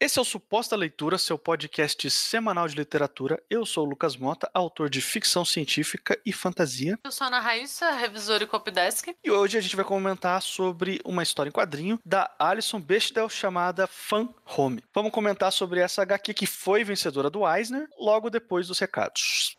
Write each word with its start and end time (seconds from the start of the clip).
Esse 0.00 0.18
é 0.18 0.22
o 0.22 0.24
Suposta 0.24 0.74
Leitura, 0.74 1.16
seu 1.16 1.38
podcast 1.38 2.10
semanal 2.10 2.66
de 2.66 2.74
literatura. 2.74 3.40
Eu 3.48 3.64
sou 3.64 3.86
o 3.86 3.88
Lucas 3.88 4.16
Mota, 4.16 4.50
autor 4.52 4.90
de 4.90 5.00
ficção 5.00 5.44
científica 5.44 6.18
e 6.26 6.32
fantasia. 6.32 6.98
Eu 7.04 7.12
sou 7.12 7.24
a 7.24 7.28
Ana 7.28 7.40
Raíssa, 7.40 7.92
revisora 7.92 8.42
e 8.42 8.46
copydesk. 8.46 9.14
E 9.22 9.30
hoje 9.30 9.56
a 9.56 9.60
gente 9.60 9.76
vai 9.76 9.84
comentar 9.84 10.42
sobre 10.42 11.00
uma 11.04 11.22
história 11.22 11.48
em 11.48 11.52
quadrinho 11.52 11.98
da 12.04 12.28
Alison 12.38 12.80
Bechdel 12.80 13.28
chamada 13.28 13.86
Fan 13.86 14.28
Home. 14.56 14.82
Vamos 14.92 15.12
comentar 15.12 15.52
sobre 15.52 15.80
essa 15.80 16.02
HQ 16.02 16.34
que 16.34 16.46
foi 16.46 16.82
vencedora 16.82 17.30
do 17.30 17.48
Eisner 17.48 17.88
logo 17.98 18.28
depois 18.28 18.66
dos 18.66 18.80
recados. 18.80 19.56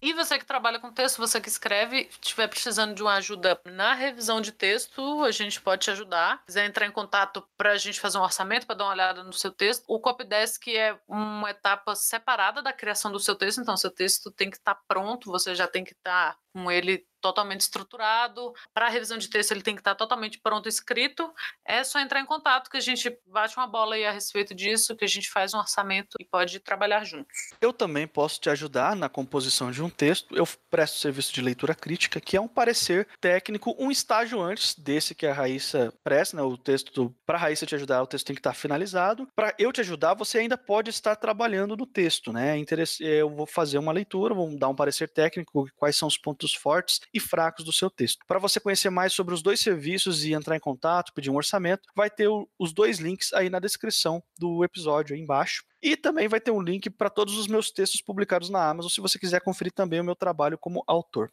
E 0.00 0.12
você 0.12 0.38
que 0.38 0.44
trabalha 0.44 0.78
com 0.78 0.92
texto, 0.92 1.18
você 1.18 1.40
que 1.40 1.48
escreve, 1.48 2.08
estiver 2.20 2.48
precisando 2.48 2.94
de 2.94 3.02
uma 3.02 3.14
ajuda 3.14 3.60
na 3.64 3.94
revisão 3.94 4.40
de 4.40 4.52
texto, 4.52 5.24
a 5.24 5.30
gente 5.30 5.60
pode 5.60 5.82
te 5.82 5.90
ajudar. 5.90 6.38
Se 6.40 6.46
quiser 6.46 6.66
entrar 6.66 6.86
em 6.86 6.92
contato 6.92 7.46
para 7.56 7.72
a 7.72 7.76
gente 7.76 8.00
fazer 8.00 8.18
um 8.18 8.22
orçamento, 8.22 8.66
para 8.66 8.76
dar 8.76 8.84
uma 8.84 8.92
olhada 8.92 9.22
no 9.22 9.32
seu 9.32 9.50
texto, 9.50 9.84
o 9.88 9.98
Copydesk 9.98 10.68
é 10.68 10.98
uma 11.08 11.50
etapa 11.50 11.94
separada 11.94 12.62
da 12.62 12.72
criação 12.72 13.10
do 13.10 13.20
seu 13.20 13.34
texto, 13.34 13.60
então 13.60 13.76
seu 13.76 13.90
texto 13.90 14.30
tem 14.30 14.50
que 14.50 14.56
estar 14.56 14.74
tá 14.74 14.80
pronto, 14.86 15.30
você 15.30 15.54
já 15.54 15.66
tem 15.66 15.84
que 15.84 15.92
estar 15.92 16.32
tá 16.32 16.38
com 16.52 16.70
ele 16.70 17.06
totalmente 17.26 17.62
estruturado. 17.62 18.52
Para 18.72 18.86
a 18.86 18.88
revisão 18.88 19.18
de 19.18 19.28
texto, 19.28 19.50
ele 19.50 19.62
tem 19.62 19.74
que 19.74 19.80
estar 19.80 19.94
totalmente 19.94 20.38
pronto 20.38 20.68
escrito. 20.68 21.32
É 21.64 21.82
só 21.82 21.98
entrar 21.98 22.20
em 22.20 22.26
contato 22.26 22.70
que 22.70 22.76
a 22.76 22.80
gente 22.80 23.18
bate 23.26 23.56
uma 23.56 23.66
bola 23.66 23.96
aí 23.96 24.04
a 24.04 24.12
respeito 24.12 24.54
disso, 24.54 24.94
que 24.94 25.04
a 25.04 25.08
gente 25.08 25.30
faz 25.30 25.52
um 25.54 25.58
orçamento 25.58 26.16
e 26.20 26.24
pode 26.24 26.60
trabalhar 26.60 27.04
juntos. 27.04 27.50
Eu 27.60 27.72
também 27.72 28.06
posso 28.06 28.40
te 28.40 28.48
ajudar 28.48 28.94
na 28.94 29.08
composição 29.08 29.70
de 29.70 29.82
um 29.82 29.90
texto. 29.90 30.36
Eu 30.36 30.46
presto 30.70 30.98
serviço 30.98 31.32
de 31.32 31.42
leitura 31.42 31.74
crítica, 31.74 32.20
que 32.20 32.36
é 32.36 32.40
um 32.40 32.48
parecer 32.48 33.08
técnico, 33.20 33.74
um 33.78 33.90
estágio 33.90 34.40
antes 34.40 34.74
desse 34.78 35.14
que 35.14 35.26
a 35.26 35.32
Raíssa 35.32 35.92
presta, 36.04 36.36
né? 36.36 36.42
O 36.42 36.56
texto, 36.56 37.14
para 37.26 37.38
a 37.38 37.40
Raíssa 37.40 37.66
te 37.66 37.74
ajudar, 37.74 38.02
o 38.02 38.06
texto 38.06 38.26
tem 38.26 38.34
que 38.34 38.40
estar 38.40 38.54
finalizado. 38.54 39.26
Para 39.34 39.54
eu 39.58 39.72
te 39.72 39.80
ajudar, 39.80 40.14
você 40.14 40.38
ainda 40.38 40.56
pode 40.56 40.90
estar 40.90 41.16
trabalhando 41.16 41.76
no 41.76 41.86
texto, 41.86 42.32
né? 42.32 42.56
Eu 43.00 43.30
vou 43.30 43.46
fazer 43.46 43.78
uma 43.78 43.92
leitura, 43.92 44.34
vou 44.34 44.56
dar 44.56 44.68
um 44.68 44.74
parecer 44.74 45.08
técnico, 45.08 45.68
quais 45.76 45.96
são 45.96 46.06
os 46.06 46.16
pontos 46.16 46.54
fortes 46.54 47.00
e 47.16 47.20
fracos 47.20 47.64
do 47.64 47.72
seu 47.72 47.90
texto. 47.90 48.24
Para 48.26 48.38
você 48.38 48.60
conhecer 48.60 48.90
mais 48.90 49.12
sobre 49.12 49.34
os 49.34 49.42
dois 49.42 49.60
serviços 49.60 50.24
e 50.24 50.32
entrar 50.32 50.56
em 50.56 50.60
contato, 50.60 51.12
pedir 51.14 51.30
um 51.30 51.36
orçamento, 51.36 51.88
vai 51.94 52.10
ter 52.10 52.28
os 52.58 52.72
dois 52.72 52.98
links 52.98 53.32
aí 53.32 53.48
na 53.48 53.58
descrição 53.58 54.22
do 54.38 54.62
episódio 54.64 55.14
aí 55.14 55.20
embaixo. 55.20 55.64
E 55.86 55.96
também 55.96 56.26
vai 56.26 56.40
ter 56.40 56.50
um 56.50 56.60
link 56.60 56.90
para 56.90 57.08
todos 57.08 57.38
os 57.38 57.46
meus 57.46 57.70
textos 57.70 58.00
publicados 58.00 58.50
na 58.50 58.68
Amazon, 58.68 58.90
se 58.90 59.00
você 59.00 59.20
quiser 59.20 59.40
conferir 59.40 59.72
também 59.72 60.00
o 60.00 60.04
meu 60.04 60.16
trabalho 60.16 60.58
como 60.58 60.82
autor. 60.84 61.30